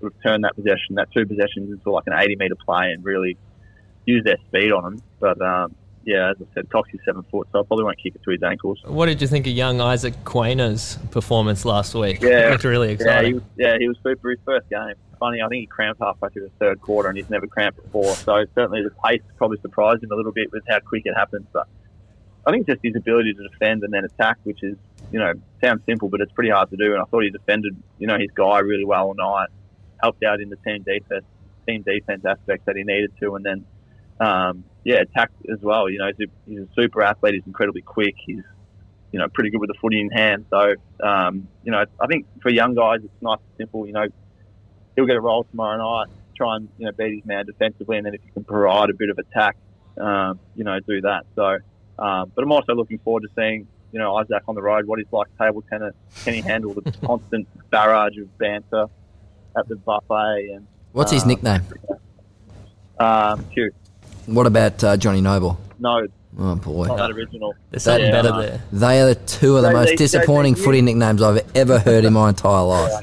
sort 0.00 0.12
of 0.14 0.22
turn 0.22 0.40
that 0.42 0.54
possession, 0.56 0.96
that 0.96 1.08
two 1.12 1.26
possessions, 1.26 1.70
into 1.72 1.90
like 1.90 2.04
an 2.06 2.14
80 2.16 2.36
metre 2.36 2.54
play 2.64 2.90
and 2.92 3.04
really 3.04 3.36
use 4.06 4.24
their 4.24 4.36
speed 4.48 4.72
on 4.72 4.82
them. 4.84 5.02
But 5.20 5.40
um, 5.40 5.74
yeah, 6.04 6.30
as 6.30 6.36
I 6.40 6.54
said, 6.54 6.68
Coxie's 6.70 7.00
seven 7.04 7.22
foot, 7.30 7.46
so 7.52 7.60
I 7.60 7.62
probably 7.62 7.84
won't 7.84 7.98
kick 8.02 8.14
it 8.16 8.22
to 8.24 8.30
his 8.30 8.42
ankles. 8.42 8.80
What 8.84 9.06
did 9.06 9.22
you 9.22 9.28
think 9.28 9.46
of 9.46 9.52
young 9.52 9.80
Isaac 9.80 10.14
Quaynor's 10.24 10.98
performance 11.12 11.64
last 11.64 11.94
week? 11.94 12.20
Yeah. 12.20 12.48
it 12.48 12.50
looked 12.50 12.64
really 12.64 12.88
Yeah, 12.88 12.94
exciting. 12.94 13.26
he 13.26 13.34
was, 13.34 13.42
yeah, 13.56 13.76
he 13.78 13.88
was 13.88 13.96
super. 14.04 14.30
His 14.30 14.40
first 14.44 14.68
game. 14.68 14.94
Funny, 15.20 15.40
I 15.40 15.46
think 15.46 15.60
he 15.60 15.66
cramped 15.66 16.00
halfway 16.02 16.30
through 16.30 16.42
the 16.42 16.50
third 16.58 16.80
quarter, 16.80 17.08
and 17.08 17.16
he's 17.16 17.30
never 17.30 17.46
cramped 17.46 17.80
before. 17.80 18.12
So 18.16 18.44
certainly 18.56 18.82
the 18.82 18.90
pace 19.04 19.22
probably 19.36 19.58
surprised 19.60 20.02
him 20.02 20.10
a 20.10 20.16
little 20.16 20.32
bit 20.32 20.50
with 20.50 20.64
how 20.68 20.80
quick 20.80 21.02
it 21.04 21.14
happened. 21.14 21.46
But 21.52 21.68
I 22.46 22.50
think 22.50 22.66
just 22.66 22.80
his 22.82 22.96
ability 22.96 23.34
to 23.34 23.48
defend 23.48 23.82
and 23.84 23.92
then 23.92 24.04
attack, 24.04 24.38
which 24.44 24.62
is 24.62 24.76
you 25.12 25.18
know 25.18 25.32
sounds 25.62 25.82
simple, 25.86 26.08
but 26.08 26.20
it's 26.20 26.32
pretty 26.32 26.50
hard 26.50 26.70
to 26.70 26.76
do. 26.76 26.92
And 26.92 27.02
I 27.02 27.04
thought 27.04 27.22
he 27.22 27.30
defended 27.30 27.76
you 27.98 28.06
know 28.06 28.18
his 28.18 28.30
guy 28.34 28.58
really 28.58 28.84
well 28.84 29.08
all 29.08 29.14
night, 29.14 29.48
helped 30.02 30.22
out 30.24 30.40
in 30.40 30.48
the 30.48 30.56
team 30.56 30.82
defense 30.82 31.24
team 31.66 31.82
defense 31.82 32.24
aspect 32.24 32.66
that 32.66 32.76
he 32.76 32.82
needed 32.82 33.12
to, 33.20 33.36
and 33.36 33.44
then 33.44 33.64
um, 34.20 34.64
yeah, 34.84 35.00
attacked 35.00 35.34
as 35.52 35.60
well. 35.60 35.88
You 35.88 35.98
know, 35.98 36.10
he's 36.46 36.58
a, 36.58 36.66
super 36.74 37.02
athlete. 37.02 37.34
He's 37.34 37.46
incredibly 37.46 37.82
quick. 37.82 38.14
He's 38.24 38.42
you 39.12 39.18
know 39.18 39.28
pretty 39.28 39.50
good 39.50 39.60
with 39.60 39.68
the 39.68 39.78
footy 39.80 40.00
in 40.00 40.10
hand. 40.10 40.46
So 40.50 40.74
um, 41.02 41.48
you 41.64 41.72
know, 41.72 41.84
I 42.00 42.06
think 42.06 42.26
for 42.40 42.50
young 42.50 42.74
guys, 42.74 43.00
it's 43.04 43.22
nice 43.22 43.38
and 43.38 43.56
simple. 43.58 43.86
You 43.86 43.92
know, 43.92 44.06
he'll 44.96 45.06
get 45.06 45.16
a 45.16 45.20
role 45.20 45.44
tomorrow 45.44 45.78
night. 45.78 46.12
Try 46.36 46.56
and 46.56 46.68
you 46.78 46.86
know 46.86 46.92
beat 46.92 47.16
his 47.16 47.24
man 47.24 47.46
defensively, 47.46 47.98
and 47.98 48.06
then 48.06 48.14
if 48.14 48.20
you 48.24 48.32
can 48.32 48.44
provide 48.44 48.90
a 48.90 48.94
bit 48.94 49.10
of 49.10 49.18
attack, 49.18 49.56
um, 50.00 50.40
you 50.56 50.64
know, 50.64 50.78
do 50.80 51.00
that. 51.02 51.26
So, 51.36 51.58
um, 51.98 52.32
but 52.34 52.42
I'm 52.42 52.52
also 52.52 52.74
looking 52.74 52.98
forward 52.98 53.22
to 53.22 53.28
seeing 53.36 53.66
you 53.92 53.98
know 53.98 54.16
Isaac 54.16 54.42
on 54.48 54.54
the 54.54 54.62
road. 54.62 54.86
What 54.86 54.98
he's 54.98 55.12
like 55.12 55.28
table 55.38 55.62
tennis. 55.70 55.94
Can 56.24 56.34
he 56.34 56.40
handle 56.40 56.74
the 56.74 56.90
constant 57.06 57.46
barrage 57.70 58.16
of 58.18 58.36
banter 58.38 58.86
at 59.56 59.68
the 59.68 59.76
buffet 59.76 60.50
and 60.54 60.66
What's 60.92 61.10
his 61.12 61.24
Uh, 61.24 61.26
nickname? 61.28 61.62
um, 62.98 63.44
cute? 63.52 63.74
What 64.26 64.46
about 64.46 64.82
uh, 64.84 64.96
Johnny 64.96 65.20
Noble? 65.20 65.58
No, 65.78 66.06
Oh 66.38 66.54
boy, 66.54 66.86
not 66.86 66.96
that 66.96 67.10
original. 67.10 67.54
There's 67.70 67.82
something 67.82 68.06
Yeah, 68.06 68.10
better 68.22 68.30
no. 68.30 68.40
there. 68.40 68.62
they 68.72 69.00
are 69.02 69.08
the 69.08 69.14
two 69.16 69.56
of 69.56 69.62
the 69.62 69.68
They- 69.68 69.74
most 69.74 69.88
they- 69.90 69.96
disappointing 69.96 70.54
they- 70.54 70.60
footy 70.62 70.80
nicknames 70.80 71.20
I've 71.22 71.44
ever 71.54 71.78
heard 71.78 72.04
in 72.06 72.12
my 72.14 72.30
entire 72.30 72.62
life. 72.64 72.90
Yeah, 72.92 72.98
I 72.98 73.02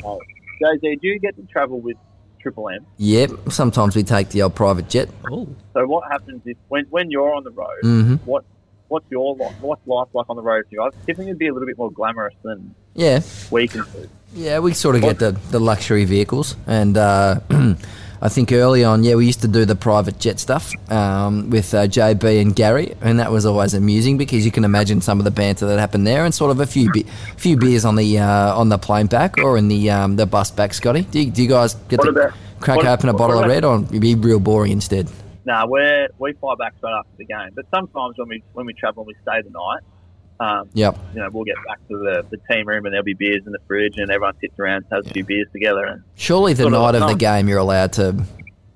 know. 0.71 0.77
Jay, 0.81 0.95
do 0.95 1.07
you 1.07 1.19
get 1.19 1.35
to 1.35 1.43
travel 1.43 1.79
with 1.79 1.95
Triple 2.41 2.69
M? 2.69 2.85
Yep, 2.97 3.29
sometimes 3.49 3.95
we 3.95 4.01
take 4.03 4.29
the 4.29 4.41
old 4.41 4.55
private 4.55 4.89
jet. 4.89 5.09
Oh, 5.31 5.47
So 5.73 5.85
what 5.85 6.11
happens 6.11 6.41
if 6.45 6.57
when, 6.69 6.85
when 6.89 7.11
you're 7.11 7.33
on 7.35 7.43
the 7.43 7.51
road? 7.51 7.77
hmm 7.83 8.15
What 8.25 8.45
what's 8.89 9.09
your 9.09 9.35
life? 9.35 9.55
What's 9.61 9.85
life 9.87 10.09
like 10.13 10.25
on 10.29 10.35
the 10.35 10.41
road 10.41 10.65
for 10.69 10.75
you? 10.75 10.91
Thinking 11.05 11.27
it'd 11.27 11.37
be 11.39 11.47
a 11.47 11.53
little 11.53 11.65
bit 11.67 11.77
more 11.77 11.91
glamorous 11.91 12.35
than 12.43 12.75
Yeah, 12.95 13.21
we 13.49 13.67
can 13.67 13.83
do. 13.93 14.09
Yeah, 14.33 14.59
we 14.59 14.73
sort 14.73 14.95
of 14.95 15.01
get 15.01 15.17
the, 15.19 15.31
the 15.49 15.59
luxury 15.59 16.05
vehicles, 16.05 16.55
and 16.67 16.95
uh, 16.97 17.39
I 18.21 18.29
think 18.29 18.51
early 18.51 18.83
on, 18.83 19.03
yeah, 19.03 19.15
we 19.15 19.25
used 19.25 19.41
to 19.41 19.47
do 19.47 19.65
the 19.65 19.75
private 19.75 20.19
jet 20.19 20.39
stuff 20.39 20.71
um, 20.91 21.49
with 21.49 21.73
uh, 21.73 21.87
JB 21.87 22.39
and 22.41 22.55
Gary, 22.55 22.93
and 23.01 23.19
that 23.19 23.31
was 23.31 23.45
always 23.47 23.73
amusing 23.73 24.17
because 24.19 24.45
you 24.45 24.51
can 24.51 24.65
imagine 24.65 25.01
some 25.01 25.17
of 25.19 25.23
the 25.25 25.31
banter 25.31 25.65
that 25.67 25.79
happened 25.79 26.05
there, 26.05 26.25
and 26.25 26.35
sort 26.35 26.51
of 26.51 26.59
a 26.59 26.67
few 26.67 26.91
be- 26.91 27.05
few 27.37 27.57
beers 27.57 27.85
on 27.85 27.95
the 27.95 28.19
uh, 28.19 28.55
on 28.55 28.69
the 28.69 28.77
plane 28.77 29.07
back 29.07 29.37
or 29.39 29.57
in 29.57 29.67
the 29.67 29.89
um, 29.89 30.15
the 30.15 30.25
bus 30.27 30.51
back. 30.51 30.73
Scotty, 30.75 31.01
do 31.03 31.21
you, 31.21 31.31
do 31.31 31.41
you 31.41 31.49
guys 31.49 31.73
get 31.87 31.97
What 31.99 32.05
to 32.05 32.09
about- 32.11 32.33
crack 32.59 32.77
what- 32.77 32.85
open 32.87 33.09
a 33.09 33.13
bottle 33.13 33.39
of 33.39 33.47
red, 33.47 33.63
or 33.65 33.79
be 33.79 34.13
real 34.15 34.39
boring 34.39 34.73
instead? 34.73 35.09
Nah, 35.45 35.65
we're 35.67 36.07
we 36.19 36.33
fly 36.33 36.55
back 36.59 36.73
straight 36.77 36.91
after 36.93 37.11
the 37.17 37.25
game. 37.25 37.49
But 37.55 37.65
sometimes 37.73 38.17
when 38.17 38.27
we 38.29 38.43
when 38.53 38.65
we 38.65 38.73
travel 38.73 39.03
and 39.03 39.07
we 39.07 39.15
stay 39.21 39.41
the 39.41 39.49
night, 39.49 39.81
um, 40.39 40.69
Yep. 40.73 40.97
you 41.13 41.19
know, 41.21 41.29
we'll 41.31 41.43
get 41.45 41.55
back 41.67 41.79
to 41.89 41.97
the, 41.97 42.25
the 42.29 42.37
team 42.51 42.67
room 42.67 42.85
and 42.85 42.93
there'll 42.93 43.03
be 43.03 43.13
beers 43.13 43.41
in 43.45 43.51
the 43.51 43.59
fridge 43.67 43.95
and 43.97 44.09
everyone 44.11 44.33
sits 44.39 44.57
around 44.59 44.85
and 44.89 45.03
has 45.03 45.05
a 45.09 45.13
few 45.13 45.23
beers 45.25 45.47
together 45.51 45.83
and 45.85 46.03
Surely 46.15 46.53
the 46.53 46.65
of 46.67 46.71
night 46.71 46.95
of 46.95 47.07
the 47.09 47.15
game, 47.15 47.47
you're 47.49 47.57
allowed 47.59 47.93
to 47.93 48.23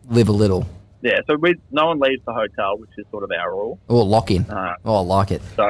live 0.10 0.28
a 0.30 0.34
little 0.34 0.68
yeah. 1.02 1.20
So 1.30 1.36
we 1.36 1.56
no 1.72 1.88
one 1.88 2.00
leaves 2.00 2.22
the 2.26 2.34
hotel, 2.34 2.78
which 2.78 2.90
is 2.98 3.06
sort 3.12 3.24
of 3.24 3.32
our 3.38 3.52
rule. 3.52 3.78
or 3.90 4.06
lock 4.06 4.32
in. 4.32 4.44
Uh, 4.50 4.76
Oh, 4.86 4.96
I 4.96 5.00
like 5.02 5.32
it. 5.32 5.42
So, 5.56 5.68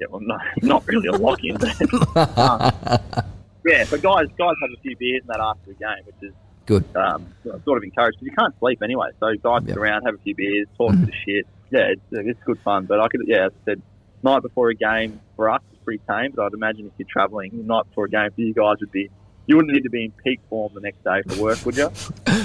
yeah, 0.00 0.06
well, 0.10 0.22
no, 0.22 0.38
not 0.62 0.86
really 0.86 1.08
a 1.08 1.12
lock 1.12 1.40
in. 1.44 1.56
um, 1.56 1.62
yeah, 3.66 3.84
but 3.90 4.00
guys, 4.02 4.26
guys 4.38 4.54
have 4.62 4.70
a 4.74 4.80
few 4.82 4.96
beers 4.96 5.20
in 5.22 5.26
that 5.28 5.40
after 5.40 5.66
the 5.72 5.74
game, 5.74 6.04
which 6.06 6.30
is 6.30 6.34
Good. 6.68 6.84
Um, 6.94 7.26
sort 7.64 7.78
of 7.78 7.82
encouraged 7.82 8.18
because 8.20 8.26
you 8.26 8.36
can't 8.38 8.54
sleep 8.60 8.82
anyway. 8.82 9.08
So 9.20 9.32
guys 9.42 9.62
Yep. 9.66 9.76
around, 9.78 10.02
have 10.04 10.14
a 10.14 10.18
few 10.18 10.34
beers, 10.34 10.66
talk 10.76 10.92
to 10.92 11.10
shit. 11.24 11.46
Yeah, 11.70 11.92
it's, 11.92 12.02
it's 12.10 12.40
good 12.44 12.58
fun. 12.60 12.84
But 12.84 13.00
I 13.00 13.08
could, 13.08 13.22
yeah, 13.26 13.46
I 13.46 13.48
said, 13.64 13.80
night 14.22 14.42
before 14.42 14.68
a 14.68 14.74
game 14.74 15.18
for 15.34 15.48
us 15.48 15.62
is 15.72 15.78
pretty 15.82 16.02
tame. 16.06 16.32
But 16.36 16.44
I'd 16.44 16.52
imagine 16.52 16.84
if 16.86 16.92
you're 16.98 17.08
travelling, 17.10 17.50
the 17.56 17.62
night 17.64 17.86
before 17.88 18.04
a 18.04 18.10
game 18.10 18.30
for 18.34 18.40
you 18.42 18.52
guys 18.52 18.76
would 18.80 18.92
be. 18.92 19.08
You 19.46 19.56
wouldn't 19.56 19.72
need 19.72 19.84
to 19.84 19.88
be 19.90 20.04
in 20.04 20.12
peak 20.22 20.40
form 20.50 20.72
the 20.74 20.80
next 20.82 21.02
day 21.04 21.22
for 21.26 21.42
work, 21.42 21.64
would 21.64 21.76
you? 21.76 21.90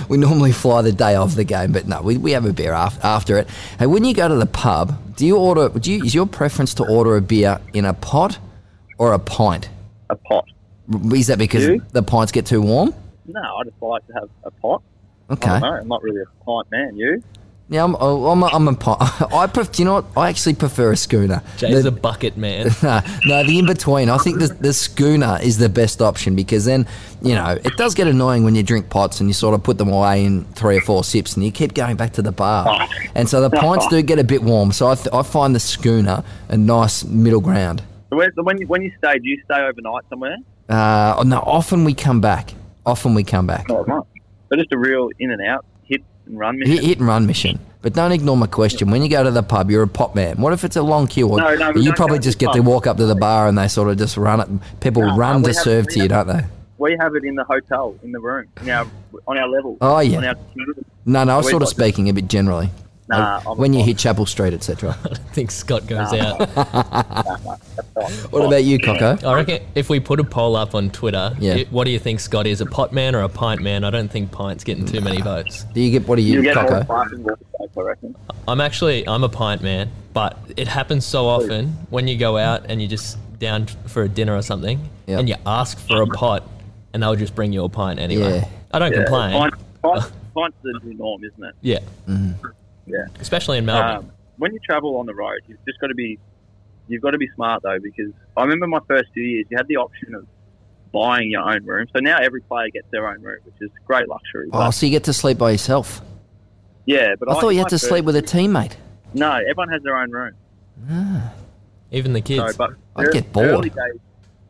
We 0.10 0.18
normally 0.18 0.52
fly 0.52 0.82
the 0.82 0.92
day 0.92 1.16
of 1.16 1.36
the 1.36 1.46
game, 1.46 1.72
but 1.72 1.88
no, 1.88 2.02
we, 2.02 2.18
we 2.18 2.32
have 2.32 2.46
a 2.46 2.52
beer 2.52 2.74
af- 2.74 3.04
after 3.04 3.38
it. 3.38 3.48
Hey, 3.80 3.86
when 3.88 4.04
you 4.04 4.14
go 4.14 4.28
to 4.28 4.36
the 4.36 4.46
pub, 4.46 5.16
do 5.16 5.26
you 5.26 5.38
order? 5.38 5.70
Do 5.70 5.92
you, 5.94 6.04
is 6.04 6.14
your 6.14 6.26
preference 6.28 6.74
to 6.76 6.86
order 6.86 7.16
a 7.16 7.22
beer 7.22 7.60
in 7.74 7.86
a 7.86 7.94
pot 7.94 8.38
or 8.98 9.14
a 9.14 9.20
pint? 9.20 9.70
A 10.10 10.16
pot. 10.18 10.46
Is 11.14 11.28
that 11.28 11.38
because 11.38 11.82
the 11.94 12.04
pints 12.04 12.34
get 12.34 12.46
too 12.46 12.62
warm? 12.62 12.94
No, 13.26 13.42
I 13.42 13.64
just 13.64 13.82
like 13.82 14.06
to 14.08 14.14
have 14.14 14.30
a 14.44 14.52
pot. 14.52 14.82
I 15.30 15.34
Okay. 15.34 15.50
don't 15.50 15.62
know. 15.62 15.74
I'm 15.74 15.88
not 15.88 16.04
really 16.04 16.22
a 16.22 16.44
pint 16.46 16.68
man. 16.72 16.96
You? 16.98 17.24
Yeah, 17.70 17.86
I'm, 17.86 17.96
oh, 17.98 18.28
I'm, 18.28 18.44
a, 18.44 18.48
I'm 18.48 18.68
a 18.68 18.76
pint. 18.76 18.98
I 19.34 19.48
pref- 19.48 19.72
do 19.72 19.82
you 19.82 19.86
know 19.86 19.94
what? 19.94 20.06
I 20.18 20.28
actually 20.30 20.54
prefer 20.56 20.92
a 20.92 20.98
schooner. 20.98 21.42
Jay's 21.58 21.84
The- 21.84 21.88
a 21.90 21.92
bucket 21.92 22.36
man. 22.36 22.68
no, 22.84 23.00
no, 23.26 23.44
the 23.44 23.58
in 23.58 23.66
between. 23.66 24.10
I 24.10 24.18
think 24.18 24.40
the, 24.40 24.48
the 24.48 24.74
schooner 24.74 25.40
is 25.42 25.58
the 25.60 25.70
best 25.70 26.02
option 26.02 26.36
because 26.36 26.66
then, 26.66 26.86
you 27.22 27.34
know, 27.36 27.52
it 27.64 27.76
does 27.78 27.96
get 27.96 28.08
annoying 28.08 28.44
when 28.44 28.54
you 28.54 28.64
drink 28.64 28.90
pots 28.90 29.22
and 29.22 29.30
you 29.30 29.34
sort 29.34 29.56
of 29.56 29.64
put 29.64 29.78
them 29.78 29.90
away 29.90 30.26
in 30.26 30.44
three 30.54 30.78
or 30.78 30.82
four 30.82 31.06
sips 31.06 31.36
and 31.36 31.46
you 31.46 31.52
keep 31.52 31.74
going 31.74 31.96
back 31.96 32.12
to 32.14 32.22
the 32.22 32.32
bar. 32.34 32.88
And 33.16 33.30
so 33.30 33.42
the 33.42 33.50
pints 33.52 33.88
do 33.88 34.02
get 34.02 34.18
a 34.20 34.24
bit 34.24 34.42
warm. 34.44 34.72
So 34.72 34.88
I, 34.90 34.96
th- 34.96 35.08
I 35.14 35.22
find 35.22 35.54
the 35.56 35.60
schooner 35.60 36.24
a 36.50 36.58
nice 36.58 37.04
middle 37.06 37.42
ground. 37.42 37.84
So 38.10 38.18
where, 38.18 38.32
so 38.36 38.42
when 38.44 38.60
you 38.60 38.66
when 38.68 38.82
you 38.82 38.92
stay, 38.98 39.20
do 39.20 39.28
you 39.30 39.40
stay 39.46 39.62
overnight 39.62 40.04
somewhere? 40.10 40.36
Uh, 40.68 41.24
no, 41.26 41.38
often 41.46 41.84
we 41.86 41.94
come 41.94 42.22
back. 42.22 42.54
Often 42.86 43.16
we 43.16 43.24
come 43.24 43.48
back. 43.48 43.68
Oh, 43.70 43.84
right. 43.84 44.04
So 44.50 44.56
just 44.58 44.72
a 44.72 44.78
real 44.78 45.10
in 45.20 45.32
and 45.32 45.42
out, 45.42 45.66
hit 45.84 46.04
and 46.26 46.38
run 46.38 46.60
mission. 46.60 46.74
Hit, 46.76 46.84
hit 46.84 46.98
and 47.00 47.08
run 47.08 47.26
mission. 47.26 47.60
But 47.82 47.94
don't 47.94 48.12
ignore 48.14 48.38
my 48.38 48.48
question. 48.48 48.92
When 48.92 49.02
you 49.02 49.10
go 49.10 49.24
to 49.24 49.32
the 49.32 49.44
pub, 49.44 49.70
you're 49.70 49.84
a 49.84 49.88
pot 49.88 50.16
man. 50.16 50.38
What 50.38 50.54
if 50.54 50.64
it's 50.64 50.78
a 50.78 50.82
long 50.82 51.08
queue? 51.08 51.28
Or 51.28 51.38
No, 51.38 51.54
no, 51.56 51.72
you 51.76 51.92
probably 51.94 52.20
just 52.20 52.40
get 52.40 52.54
to 52.54 52.62
walk 52.62 52.88
up 52.88 52.96
to 52.98 53.06
the 53.06 53.16
bar 53.16 53.48
and 53.48 53.58
they 53.58 53.68
sort 53.68 53.90
of 53.90 53.98
just 53.98 54.16
run 54.16 54.40
it. 54.40 54.80
People 54.80 55.02
No, 55.02 55.18
run 55.18 55.44
to 55.44 55.54
serve 55.54 55.88
to 55.90 56.00
you, 56.00 56.08
don't 56.08 56.28
they? 56.28 56.46
We 56.78 56.98
have 57.00 57.16
it 57.16 57.24
in 57.24 57.36
the 57.36 57.44
hotel, 57.44 57.96
in 58.04 58.12
the 58.12 58.20
room, 58.20 58.48
in 58.62 58.70
our 58.70 58.88
on 59.28 59.38
our 59.38 59.48
level. 59.48 59.78
Oh, 59.82 60.00
yeah. 60.00 60.18
On 60.18 60.26
our. 60.26 60.36
No, 61.06 61.24
no, 61.26 61.34
I 61.34 61.38
was 61.38 61.50
sort 61.50 61.62
of 61.62 61.70
speaking 61.70 62.10
a 62.10 62.14
bit 62.14 62.28
generally. 62.28 62.70
Nah, 63.18 63.56
when 63.56 63.74
you 63.74 63.80
pot. 63.80 63.86
hit 63.88 63.98
Chapel 63.98 64.26
Street, 64.26 64.54
etc. 64.54 64.98
I 65.06 65.16
think 65.34 65.52
Scott 65.52 65.88
goes 65.88 66.12
Nah. 66.12 66.38
out. 66.40 67.60
What 68.32 68.46
about 68.46 68.64
you, 68.64 68.80
Coco? 68.80 69.18
I 69.28 69.36
reckon 69.36 69.62
if 69.76 69.90
we 69.90 70.00
put 70.00 70.20
a 70.20 70.24
poll 70.24 70.56
up 70.56 70.76
on 70.76 70.90
Twitter, 70.90 71.36
Yeah. 71.40 71.56
it- 71.56 71.72
what 71.72 71.86
do 71.86 71.92
you 71.92 72.00
think 72.00 72.20
Scott 72.20 72.48
is, 72.48 72.60
a 72.60 72.66
pot 72.66 72.92
man 72.92 73.16
or 73.16 73.22
a 73.22 73.30
pint 73.30 73.62
man? 73.62 73.84
I 73.84 73.90
don't 73.92 74.10
think 74.12 74.32
pint's 74.32 74.64
getting 74.64 74.86
too 74.86 75.00
many 75.02 75.22
votes. 75.22 75.64
Do 75.74 75.82
you 75.82 75.92
get 75.92 76.08
what 76.08 76.18
are 76.18 76.22
you, 76.22 76.36
You 76.42 76.44
get 76.44 76.56
Coco? 76.56 76.86
I 76.94 77.82
reckon. 77.82 78.16
I'm 78.48 78.60
actually 78.62 79.08
I'm 79.08 79.24
a 79.24 79.30
pint 79.30 79.62
man, 79.62 79.90
but 80.14 80.38
it 80.58 80.68
happens 80.68 81.06
so 81.06 81.28
often 81.28 81.70
when 81.92 82.08
you 82.08 82.18
go 82.18 82.38
out 82.38 82.66
and 82.68 82.82
you 82.82 82.88
just 82.88 83.18
down 83.40 83.68
for 83.88 84.04
a 84.04 84.10
dinner 84.10 84.36
or 84.36 84.42
something, 84.42 84.80
Yep. 85.08 85.20
and 85.20 85.30
you 85.30 85.36
ask 85.46 85.78
for 85.80 86.02
a 86.02 86.08
pot, 86.08 86.44
and 86.94 87.02
they'll 87.04 87.16
just 87.16 87.36
bring 87.36 87.54
you 87.54 87.64
a 87.64 87.70
pint 87.70 88.00
anyway. 88.00 88.40
Yeah. 88.40 88.48
I 88.72 88.80
don't 88.80 88.92
Yeah, 88.92 89.04
complain. 89.04 89.34
Pint, 89.34 89.54
pint, 89.84 90.04
pint's 90.36 90.58
the 90.64 90.80
new 90.84 90.94
norm, 90.96 91.24
isn't 91.24 91.44
it? 91.44 91.56
Yeah, 91.62 91.80
Mm. 92.10 92.36
Yeah. 92.86 93.06
especially 93.20 93.58
in 93.60 93.66
Melbourne. 93.66 93.98
Um, 94.10 94.12
when 94.38 94.54
you 94.54 94.60
travel 94.60 94.98
on 94.98 95.06
the 95.06 95.14
road, 95.16 95.40
you've 95.48 95.64
just 95.66 95.80
got 95.80 95.88
to 95.88 95.96
be, 95.96 96.20
you've 96.88 97.02
got 97.02 97.12
to 97.12 97.18
be 97.18 97.30
smart 97.36 97.64
though 97.64 97.80
because 97.82 98.12
I 98.36 98.42
remember 98.42 98.68
my 98.68 98.80
first 98.88 99.10
two 99.14 99.22
years, 99.22 99.46
you 99.50 99.58
had 99.58 99.68
the 99.68 99.78
option 99.78 100.16
of 100.16 100.26
buying 100.92 101.32
your 101.32 101.42
own 101.42 101.66
room. 101.66 101.88
So 101.96 102.00
now 102.02 102.18
every 102.20 102.42
player 102.42 102.68
gets 102.70 102.88
their 102.92 103.08
own 103.08 103.22
room, 103.22 103.38
which 103.46 103.56
is 103.62 103.70
great 103.86 104.08
luxury. 104.08 104.48
Oh, 104.54 104.60
But, 104.60 104.72
so 104.72 104.86
you 104.86 104.92
get 104.92 105.04
to 105.06 105.14
sleep 105.14 105.38
by 105.38 105.52
yourself. 105.52 106.02
yeah, 106.86 107.16
but 107.20 107.30
I 107.32 107.40
thought 107.40 107.50
you 107.50 107.60
had 107.60 107.70
to 107.70 107.80
sleep 107.80 108.06
with 108.06 108.16
a 108.16 108.22
teammate. 108.22 108.74
No, 109.14 109.32
everyone 109.34 109.70
has 109.70 109.82
their 109.84 109.96
own 109.96 110.12
room. 110.12 110.34
Even 111.92 112.14
the 112.14 112.22
kids. 112.22 112.52
So, 112.54 112.58
but 112.58 112.72
I'd 112.96 113.06
ear- 113.06 113.12
get 113.12 113.32
bored. 113.32 113.48
Early 113.50 113.70
days, 113.70 114.00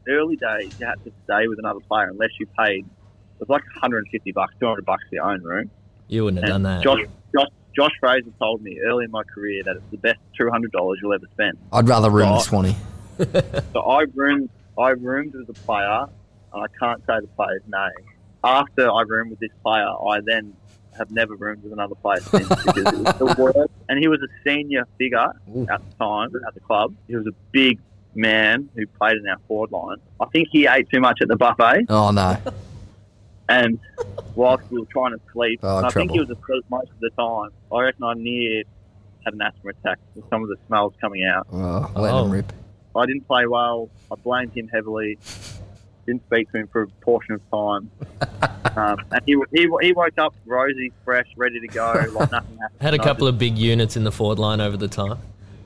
early 0.07 0.35
days, 0.37 0.79
you 0.79 0.85
had 0.85 1.03
to 1.03 1.11
stay 1.25 1.47
with 1.47 1.59
another 1.59 1.81
player 1.81 2.07
unless 2.09 2.29
you 2.39 2.45
paid. 2.57 2.85
It 2.85 3.39
was 3.39 3.49
like 3.49 3.63
150 3.75 4.31
bucks, 4.31 4.53
200 4.59 4.85
bucks 4.85 5.03
for 5.09 5.15
your 5.15 5.25
own 5.25 5.43
room. 5.43 5.69
you 6.07 6.23
wouldn't 6.23 6.41
have 6.43 6.49
done 6.51 6.63
that. 6.63 6.83
Josh, 6.83 7.01
Josh, 7.35 7.47
Josh 7.75 7.91
Fraser 7.99 8.29
told 8.39 8.61
me 8.61 8.79
early 8.85 9.05
in 9.05 9.11
my 9.11 9.23
career 9.23 9.63
that 9.63 9.75
it's 9.75 9.85
the 9.91 9.97
best 9.97 10.19
$200 10.39 10.69
you'll 11.01 11.13
ever 11.13 11.25
spend. 11.33 11.57
I'd 11.71 11.87
rather 11.87 12.09
room 12.09 12.27
Right. 12.29 12.35
with 12.35 12.43
Swanee. 12.43 12.75
So 13.73 13.81
I 13.81 14.03
roomed, 14.15 14.49
I 14.77 14.89
roomed 14.89 15.33
with 15.33 15.49
a 15.49 15.53
player, 15.53 16.05
and 16.53 16.63
I 16.63 16.67
can't 16.79 16.99
say 17.07 17.19
the 17.21 17.27
player's 17.35 17.61
name. 17.67 18.07
After 18.43 18.91
I 18.91 19.01
roomed 19.07 19.31
with 19.31 19.39
this 19.39 19.51
player, 19.63 19.87
I 19.87 20.19
then 20.25 20.53
have 20.97 21.09
never 21.09 21.35
roomed 21.35 21.63
with 21.63 21.73
another 21.73 21.95
player 21.95 22.19
since 22.21 22.47
because 22.65 22.77
it 22.93 22.97
was 22.99 23.15
the 23.17 23.35
worst. 23.41 23.71
And 23.89 23.97
he 23.97 24.07
was 24.07 24.19
a 24.21 24.27
senior 24.47 24.85
figure 24.99 25.25
Ooh. 25.55 25.65
at 25.71 25.81
the 25.89 25.95
time 25.97 26.29
at 26.47 26.53
the 26.53 26.59
club. 26.59 26.93
He 27.07 27.15
was 27.15 27.25
a 27.25 27.33
big 27.51 27.79
man 28.13 28.69
who 28.75 28.85
played 28.85 29.17
in 29.17 29.27
our 29.27 29.39
forward 29.47 29.71
line. 29.71 29.97
I 30.19 30.25
think 30.25 30.49
he 30.51 30.67
ate 30.67 30.87
too 30.91 30.99
much 30.99 31.17
at 31.21 31.27
the 31.29 31.35
buffet, 31.35 31.85
Oh 31.89 32.11
no. 32.11 32.37
And 33.53 33.79
whilst 34.35 34.69
we 34.71 34.79
were 34.79 34.85
trying 34.87 35.11
to 35.11 35.21
sleep, 35.31 35.59
Oh, 35.63 35.77
and 35.77 35.85
I 35.85 35.89
think 35.89 36.11
he 36.11 36.19
was 36.19 36.29
asleep 36.29 36.65
most 36.69 36.89
of 36.89 36.99
the 36.99 37.09
time. 37.11 37.49
I 37.71 37.81
reckon 37.81 38.03
I 38.03 38.13
near 38.13 38.63
had 39.25 39.33
an 39.33 39.41
asthma 39.41 39.71
attack 39.71 39.99
with 40.15 40.25
some 40.29 40.43
of 40.43 40.49
the 40.49 40.57
smells 40.67 40.93
coming 40.99 41.23
out. 41.25 41.47
Oh, 41.51 41.89
let 41.95 42.13
Oh. 42.13 42.25
him 42.25 42.31
rip. 42.31 42.51
I 42.95 43.05
didn't 43.05 43.27
play 43.27 43.45
well. 43.47 43.89
I 44.11 44.15
blamed 44.15 44.55
him 44.55 44.67
heavily. 44.67 45.17
Didn't 46.05 46.23
speak 46.25 46.51
to 46.51 46.57
him 46.59 46.67
for 46.67 46.81
a 46.83 46.87
portion 47.01 47.35
of 47.35 47.41
time. 47.49 47.89
um, 48.77 48.97
and 49.11 49.21
he, 49.25 49.35
he, 49.53 49.69
he 49.81 49.93
woke 49.93 50.17
up 50.17 50.35
rosy, 50.45 50.91
fresh, 51.05 51.27
ready 51.37 51.59
to 51.61 51.67
go, 51.67 51.93
like 52.13 52.31
nothing 52.31 52.57
happened. 52.61 52.81
Had 52.81 52.93
a 52.93 52.95
And 52.95 53.01
I 53.01 53.03
couple 53.03 53.27
just- 53.27 53.35
of 53.35 53.39
big 53.39 53.57
units 53.57 53.95
in 53.95 54.03
the 54.03 54.11
forward 54.11 54.39
line 54.39 54.59
over 54.61 54.75
the 54.77 54.87
time. 54.89 55.17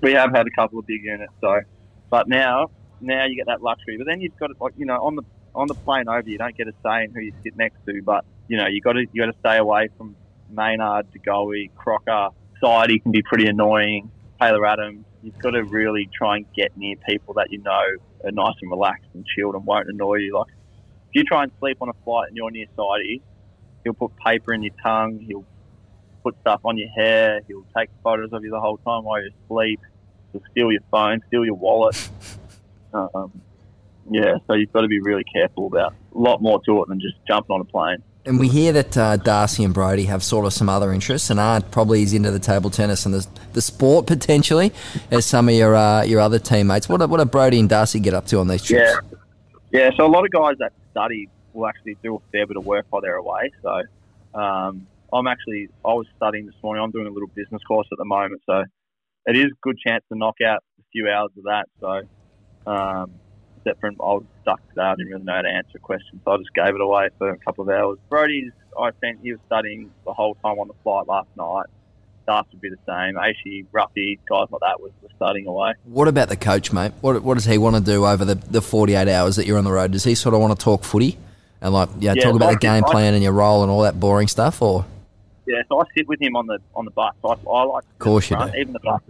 We 0.01 0.13
have 0.13 0.31
had 0.31 0.45
a 0.45 0.51
couple 0.51 0.77
of 0.77 0.85
big 0.85 1.03
units, 1.03 1.33
so. 1.41 1.59
But 2.11 2.27
now, 2.29 2.69
now 3.01 3.25
you 3.25 3.35
get 3.35 3.47
that 3.47 3.63
luxury. 3.63 3.97
But 3.97 4.05
then 4.05 4.21
you've 4.21 4.37
got 4.37 4.51
it 4.51 4.57
like, 4.61 4.73
you 4.77 4.85
know, 4.85 5.03
on 5.03 5.15
the 5.15 5.23
on 5.57 5.67
the 5.67 5.73
plane 5.73 6.07
over, 6.07 6.29
you 6.29 6.37
don't 6.37 6.55
get 6.55 6.67
a 6.67 6.73
say 6.83 7.03
in 7.03 7.11
who 7.11 7.19
you 7.19 7.33
sit 7.43 7.57
next 7.57 7.77
to. 7.85 8.01
But 8.03 8.25
you 8.47 8.57
know, 8.57 8.67
you 8.67 8.81
got 8.81 8.93
to 8.93 9.05
you 9.11 9.25
got 9.25 9.31
to 9.31 9.39
stay 9.39 9.57
away 9.57 9.89
from 9.97 10.15
Maynard, 10.49 11.11
De 11.11 11.19
Goey, 11.19 11.71
Crocker. 11.75 12.29
Sidey 12.61 12.99
can 12.99 13.11
be 13.11 13.21
pretty 13.21 13.47
annoying. 13.47 14.11
Taylor 14.39 14.65
Adams. 14.65 15.03
You've 15.23 15.37
got 15.39 15.51
to 15.51 15.63
really 15.63 16.09
try 16.13 16.37
and 16.37 16.45
get 16.53 16.77
near 16.77 16.95
people 17.07 17.33
that 17.35 17.51
you 17.51 17.57
know 17.59 17.81
are 18.23 18.31
nice 18.31 18.53
and 18.61 18.71
relaxed 18.71 19.09
and 19.13 19.25
chilled 19.25 19.55
and 19.55 19.65
won't 19.65 19.89
annoy 19.89 20.15
you. 20.17 20.37
Like 20.37 20.53
if 21.09 21.15
you 21.15 21.23
try 21.23 21.43
and 21.43 21.51
sleep 21.59 21.77
on 21.81 21.89
a 21.89 21.93
flight 22.05 22.27
and 22.29 22.37
you're 22.37 22.51
near 22.51 22.67
Sidey, 22.75 23.21
he'll 23.83 23.93
put 23.93 24.15
paper 24.17 24.53
in 24.53 24.63
your 24.63 24.73
tongue. 24.83 25.19
He'll 25.19 25.45
put 26.23 26.39
stuff 26.41 26.61
on 26.63 26.77
your 26.77 26.89
hair. 26.89 27.41
He'll 27.47 27.65
take 27.75 27.89
photos 28.03 28.31
of 28.31 28.43
you 28.43 28.51
the 28.51 28.59
whole 28.59 28.77
time 28.77 29.03
while 29.03 29.21
you 29.21 29.31
sleep. 29.47 29.79
He'll 30.31 30.43
steal 30.51 30.71
your 30.71 30.81
phone, 30.91 31.21
steal 31.27 31.45
your 31.45 31.55
wallet. 31.55 32.09
Um, 32.93 33.41
yeah, 34.09 34.37
so 34.47 34.53
you've 34.53 34.71
got 34.71 34.81
to 34.81 34.87
be 34.87 34.99
really 34.99 35.23
careful 35.23 35.67
about 35.67 35.93
a 36.15 36.17
lot 36.17 36.41
more 36.41 36.61
to 36.65 36.81
it 36.81 36.89
than 36.89 36.99
just 36.99 37.15
jumping 37.27 37.53
on 37.53 37.61
a 37.61 37.65
plane. 37.65 38.01
And 38.25 38.39
we 38.39 38.49
hear 38.49 38.73
that 38.73 38.97
uh, 38.97 39.15
Darcy 39.15 39.63
and 39.63 39.73
Brody 39.73 40.03
have 40.03 40.21
sort 40.21 40.45
of 40.45 40.51
some 40.51 40.67
other 40.67 40.91
interests, 40.91 41.29
and 41.29 41.39
Art 41.39 41.71
probably 41.71 42.03
is 42.03 42.13
into 42.13 42.29
the 42.29 42.39
table 42.39 42.69
tennis 42.69 43.05
and 43.05 43.13
the, 43.13 43.25
the 43.53 43.61
sport 43.61 44.05
potentially, 44.07 44.73
as 45.11 45.25
some 45.25 45.47
of 45.47 45.55
your 45.55 45.75
uh, 45.75 46.03
your 46.03 46.19
other 46.19 46.39
teammates. 46.39 46.89
What 46.89 46.99
do, 46.99 47.07
what 47.07 47.17
do 47.17 47.25
Brody 47.25 47.59
and 47.59 47.69
Darcy 47.69 47.99
get 47.99 48.13
up 48.13 48.25
to 48.27 48.39
on 48.39 48.47
these 48.47 48.63
trips? 48.63 48.99
Yeah, 49.11 49.17
yeah. 49.71 49.89
So 49.97 50.05
a 50.05 50.11
lot 50.11 50.25
of 50.25 50.31
guys 50.31 50.55
that 50.59 50.73
study 50.91 51.29
will 51.53 51.67
actually 51.67 51.97
do 52.03 52.15
a 52.15 52.19
fair 52.31 52.45
bit 52.45 52.57
of 52.57 52.65
work 52.65 52.85
while 52.89 53.01
they're 53.01 53.15
away. 53.15 53.51
So 53.61 53.81
um, 54.37 54.87
I'm 55.13 55.27
actually 55.27 55.69
I 55.85 55.93
was 55.93 56.05
studying 56.17 56.45
this 56.45 56.55
morning. 56.61 56.83
I'm 56.83 56.91
doing 56.91 57.07
a 57.07 57.11
little 57.11 57.29
business 57.33 57.63
course 57.63 57.87
at 57.91 57.97
the 57.97 58.05
moment, 58.05 58.41
so 58.45 58.63
it 59.25 59.37
is 59.37 59.45
a 59.45 59.57
good 59.61 59.77
chance 59.85 60.03
to 60.11 60.17
knock 60.17 60.35
out 60.45 60.63
a 60.79 60.83
few 60.91 61.09
hours 61.09 61.31
of 61.37 61.45
that. 61.45 61.67
So 61.79 62.69
um, 62.69 63.11
for 63.63 63.87
I 63.87 63.91
was 63.99 64.23
stuck 64.41 64.59
today, 64.69 64.81
I 64.81 64.95
didn't 64.95 65.11
really 65.11 65.23
know 65.23 65.33
how 65.35 65.41
to 65.41 65.49
answer 65.49 65.77
a 65.77 65.79
question, 65.79 66.19
so 66.23 66.31
I 66.31 66.37
just 66.37 66.53
gave 66.53 66.73
it 66.75 66.81
away 66.81 67.09
for 67.17 67.29
a 67.31 67.37
couple 67.39 67.63
of 67.63 67.69
hours. 67.69 67.97
Brody's 68.09 68.51
I 68.79 68.91
think 69.01 69.21
he 69.23 69.31
was 69.31 69.41
studying 69.47 69.91
the 70.05 70.13
whole 70.13 70.35
time 70.35 70.59
on 70.59 70.67
the 70.67 70.73
flight 70.83 71.07
last 71.07 71.27
night. 71.35 71.65
Darts 72.27 72.51
would 72.51 72.61
be 72.61 72.69
the 72.69 72.77
same. 72.85 73.15
Aishi, 73.15 73.65
Ruffy, 73.73 74.19
guys 74.29 74.47
like 74.51 74.61
that 74.61 74.79
was 74.81 74.91
were 75.01 75.09
studying 75.15 75.47
away. 75.47 75.73
What 75.85 76.07
about 76.09 76.27
the 76.29 76.35
coach, 76.35 76.71
mate? 76.73 76.91
What, 77.01 77.23
what 77.23 77.35
does 77.35 77.45
he 77.45 77.57
want 77.57 77.77
to 77.77 77.81
do 77.81 78.05
over 78.05 78.25
the, 78.25 78.35
the 78.35 78.61
48 78.61 79.07
hours 79.07 79.37
that 79.37 79.45
you're 79.47 79.57
on 79.57 79.63
the 79.63 79.71
road? 79.71 79.91
Does 79.91 80.03
he 80.03 80.13
sort 80.13 80.35
of 80.35 80.41
want 80.41 80.57
to 80.59 80.61
talk 80.63 80.83
footy 80.83 81.17
and 81.61 81.73
like 81.73 81.89
yeah, 81.99 82.13
Yeah, 82.15 82.23
talk 82.25 82.35
about 82.35 82.51
the 82.51 82.59
game 82.59 82.83
I- 82.85 82.91
plan 82.91 83.13
and 83.13 83.23
your 83.23 83.31
role 83.31 83.63
and 83.63 83.71
all 83.71 83.81
that 83.83 83.97
boring 83.99 84.27
stuff? 84.27 84.61
Or 84.61 84.85
Yeah, 85.47 85.61
so 85.69 85.79
I 85.79 85.85
sit 85.95 86.07
with 86.07 86.21
him 86.21 86.35
on 86.35 86.45
the 86.47 86.59
on 86.75 86.83
the 86.85 86.91
bus. 86.91 87.13
I, 87.23 87.29
I 87.49 87.63
like 87.63 87.83
Of 87.85 87.99
course 87.99 88.29
you 88.29 88.37
do. 88.37 88.51
even 88.59 88.73
the 88.73 88.79
bus. 88.81 89.01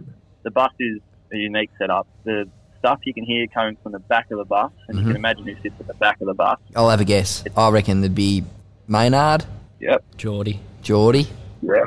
The 0.44 0.50
bus 0.52 0.72
is 0.78 1.00
a 1.32 1.36
unique 1.36 1.70
setup. 1.76 2.06
The 2.24 2.48
stuff 2.78 3.00
you 3.04 3.12
can 3.14 3.24
hear 3.24 3.46
coming 3.48 3.76
from 3.82 3.92
the 3.92 3.98
back 3.98 4.30
of 4.30 4.38
the 4.38 4.44
bus, 4.44 4.70
and 4.88 4.98
you 4.98 5.04
Mhm. 5.04 5.08
can 5.08 5.16
imagine 5.16 5.44
who 5.46 5.54
sits 5.62 5.74
at 5.80 5.86
the 5.86 5.94
back 5.94 6.20
of 6.20 6.26
the 6.26 6.34
bus. 6.34 6.58
I'll 6.76 6.90
have 6.90 7.00
a 7.00 7.04
guess. 7.04 7.44
I 7.56 7.70
reckon 7.70 8.00
there'd 8.00 8.14
be 8.14 8.44
Maynard, 8.86 9.44
Yep, 9.80 10.04
Geordie. 10.16 10.60
Geordie, 10.82 11.26
yep, 11.62 11.84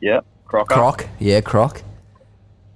yep. 0.00 0.24
Crocker, 0.46 0.74
Croc. 0.74 1.06
Yeah, 1.18 1.40
Croc. 1.40 1.82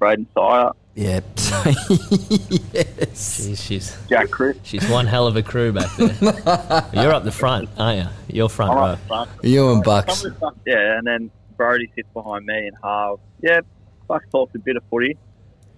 Brayden 0.00 0.26
Sier, 0.36 0.72
Yeah. 0.94 1.20
yes. 2.72 3.42
She's, 3.44 3.62
she's, 3.62 3.96
Jack 4.08 4.30
Crisp. 4.30 4.60
she's 4.64 4.88
one 4.88 5.06
hell 5.06 5.26
of 5.26 5.36
a 5.36 5.42
crew 5.42 5.72
back 5.72 5.90
there. 5.96 6.88
You're 7.02 7.12
up 7.12 7.24
the 7.24 7.32
front, 7.32 7.68
aren't 7.78 7.98
you? 7.98 8.08
You're 8.28 8.48
front 8.48 8.72
I'm 8.72 8.76
row. 8.78 8.96
front. 9.08 9.30
You 9.42 9.72
and 9.72 9.82
Bucks. 9.82 10.24
of 10.24 10.32
the 10.32 10.36
stuff- 10.38 10.54
yeah, 10.66 10.98
and 10.98 11.06
then 11.06 11.30
Brody 11.56 11.90
sits 11.94 12.08
behind 12.12 12.46
me 12.46 12.68
and 12.68 12.76
Harv. 12.82 13.20
Yeah, 13.42 13.60
Bucks 14.08 14.26
talks 14.30 14.54
a 14.54 14.58
bit 14.58 14.76
of 14.76 14.82
footy. 14.90 15.16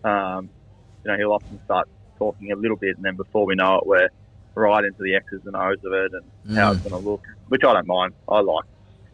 Um, 0.05 0.49
you 1.07 1.13
know, 1.13 1.19
he'll 1.19 1.33
often 1.33 1.61
start 1.65 1.89
talking 2.19 2.51
a 2.51 2.57
little 2.57 2.77
bit, 2.77 2.97
and 2.97 3.05
then 3.05 3.17
before 3.17 3.47
we 3.47 3.55
know 3.55 3.77
it, 3.77 3.87
we're 3.87 4.09
right 4.57 4.85
into 4.85 4.99
the 5.01 5.15
X's 5.15 5.43
and 5.45 5.55
O's 5.55 5.77
of 5.85 5.93
it 5.93 6.11
and 6.13 6.57
how 6.59 6.71
Mm. 6.71 6.75
it's 6.75 6.83
going 6.83 7.01
to 7.03 7.09
look, 7.11 7.23
which 7.49 7.63
I 7.65 7.75
don't 7.75 7.87
mind. 7.87 8.15
I 8.29 8.41
like 8.41 8.65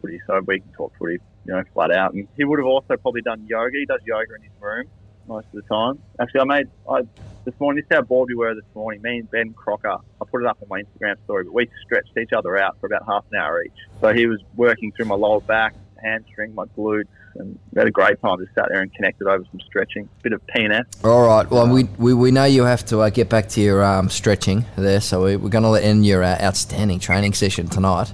footy, 0.01 0.19
so 0.25 0.39
we 0.47 0.59
can 0.61 0.71
talk 0.71 0.91
footy, 0.97 1.19
you 1.45 1.53
know, 1.53 1.61
flat 1.73 1.91
out. 1.91 2.13
And 2.13 2.27
he 2.35 2.45
would 2.45 2.59
have 2.59 2.65
also 2.65 2.95
probably 2.97 3.21
done 3.21 3.45
yoga. 3.47 3.71
He 3.77 3.85
does 3.85 3.99
yoga 4.05 4.33
in 4.37 4.43
his 4.43 4.53
room 4.59 4.85
most 5.27 5.47
of 5.53 5.61
the 5.61 5.75
time. 5.75 6.01
Actually, 6.19 6.41
I 6.41 6.45
made 6.45 6.67
I 6.89 7.01
this 7.45 7.55
morning. 7.59 7.83
This 7.83 7.95
is 7.95 7.99
how 7.99 8.03
bored 8.03 8.29
we 8.29 8.35
were 8.35 8.55
this 8.55 8.63
morning. 8.73 9.01
Me 9.03 9.19
and 9.19 9.29
Ben 9.29 9.53
Crocker. 9.53 9.97
I 10.21 10.25
put 10.31 10.41
it 10.41 10.47
up 10.47 10.57
on 10.61 10.67
my 10.69 10.79
Instagram 10.81 11.15
story, 11.25 11.43
but 11.43 11.53
we 11.53 11.67
stretched 11.85 12.17
each 12.17 12.31
other 12.35 12.57
out 12.57 12.77
for 12.79 12.87
about 12.87 13.03
half 13.07 13.25
an 13.31 13.39
hour 13.39 13.61
each. 13.63 13.73
So 14.01 14.13
he 14.13 14.25
was 14.27 14.41
working 14.55 14.91
through 14.95 15.07
my 15.07 15.15
lower 15.15 15.41
back, 15.41 15.73
hamstring, 16.03 16.53
my 16.55 16.65
glutes, 16.77 17.05
and 17.35 17.57
we 17.73 17.79
had 17.79 17.87
a 17.87 17.91
great 17.91 18.21
time. 18.21 18.37
Just 18.39 18.53
sat 18.55 18.65
there 18.69 18.81
and 18.81 18.93
connected 18.93 19.27
over 19.27 19.43
some 19.51 19.59
stretching, 19.61 20.07
a 20.19 20.23
bit 20.23 20.33
of 20.33 20.41
PNF. 20.47 20.85
All 21.03 21.25
right. 21.25 21.49
Well, 21.49 21.67
we, 21.67 21.85
we, 21.97 22.13
we 22.13 22.31
know 22.31 22.43
you 22.45 22.63
have 22.63 22.85
to 22.85 22.99
uh, 22.99 23.09
get 23.09 23.29
back 23.29 23.49
to 23.49 23.61
your 23.61 23.83
um, 23.83 24.09
stretching 24.09 24.65
there, 24.75 25.01
so 25.01 25.23
we, 25.23 25.35
we're 25.37 25.49
going 25.49 25.63
to 25.63 25.69
let 25.69 25.83
in 25.83 26.03
your 26.03 26.23
uh, 26.23 26.37
outstanding 26.41 26.99
training 26.99 27.33
session 27.33 27.67
tonight. 27.67 28.13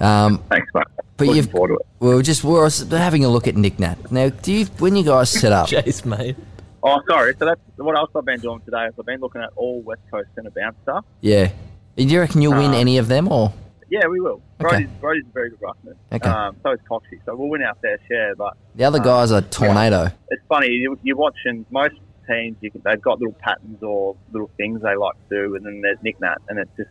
Um, 0.00 0.38
Thanks, 0.48 0.68
mate. 0.74 0.84
But 1.16 1.26
Looking 1.26 1.36
you've- 1.36 1.50
forward 1.50 1.68
to 1.68 1.74
it. 1.74 1.86
we 2.00 2.14
were 2.14 2.22
just 2.22 2.44
we 2.44 2.52
we're 2.52 2.70
having 2.92 3.24
a 3.24 3.28
look 3.28 3.48
at 3.48 3.56
Nic 3.56 3.78
Nat. 3.80 4.12
Now, 4.12 4.28
do 4.28 4.52
you 4.52 4.66
when 4.78 4.94
you 4.94 5.02
guys 5.02 5.30
set 5.30 5.50
up? 5.50 5.66
Chase, 5.68 6.04
mate. 6.04 6.36
Oh, 6.80 7.00
sorry. 7.08 7.34
So 7.40 7.44
that's 7.46 7.60
what 7.76 7.96
else 7.96 8.10
I've 8.14 8.24
been 8.24 8.38
doing 8.38 8.60
today. 8.60 8.86
Is 8.86 8.94
I've 8.98 9.04
been 9.06 9.18
looking 9.20 9.40
at 9.42 9.50
all 9.56 9.80
West 9.80 10.02
Coast 10.12 10.28
centre 10.36 10.50
bounce 10.50 10.76
stuff. 10.84 11.04
Yeah. 11.20 11.50
Do 11.96 12.04
you 12.04 12.20
reckon 12.20 12.40
you'll 12.40 12.54
win 12.56 12.70
Uh, 12.70 12.76
any 12.76 12.98
of 12.98 13.08
them 13.08 13.26
or? 13.32 13.52
Yeah, 13.90 14.06
we 14.06 14.20
will. 14.20 14.42
Okay. 14.60 14.84
Brody's, 14.84 14.88
Brody's 15.00 15.24
a 15.24 15.32
very 15.32 15.50
good 15.50 15.60
ruckman. 15.60 15.94
Okay. 16.12 16.28
Um, 16.28 16.56
so 16.62 16.72
is 16.72 16.80
Coxie. 16.90 17.20
So 17.24 17.34
we'll 17.34 17.48
win 17.48 17.62
our 17.62 17.74
fair 17.76 17.98
share. 18.08 18.34
But 18.36 18.56
The 18.74 18.84
other 18.84 19.00
uh, 19.00 19.04
guys 19.04 19.32
are 19.32 19.40
tornado. 19.40 20.10
it's 20.30 20.42
funny. 20.48 20.68
You, 20.68 20.98
you're 21.02 21.16
watching 21.16 21.64
most 21.70 21.94
teams. 22.28 22.56
You 22.60 22.70
can, 22.70 22.82
they've 22.84 23.00
got 23.00 23.18
little 23.18 23.36
patterns 23.40 23.82
or 23.82 24.16
little 24.32 24.50
things 24.56 24.82
they 24.82 24.94
like 24.94 25.14
to 25.28 25.36
do, 25.46 25.56
and 25.56 25.64
then 25.64 25.80
there's 25.80 25.98
Nic 26.02 26.20
Nat, 26.20 26.36
and 26.48 26.58
it's 26.58 26.70
just 26.76 26.90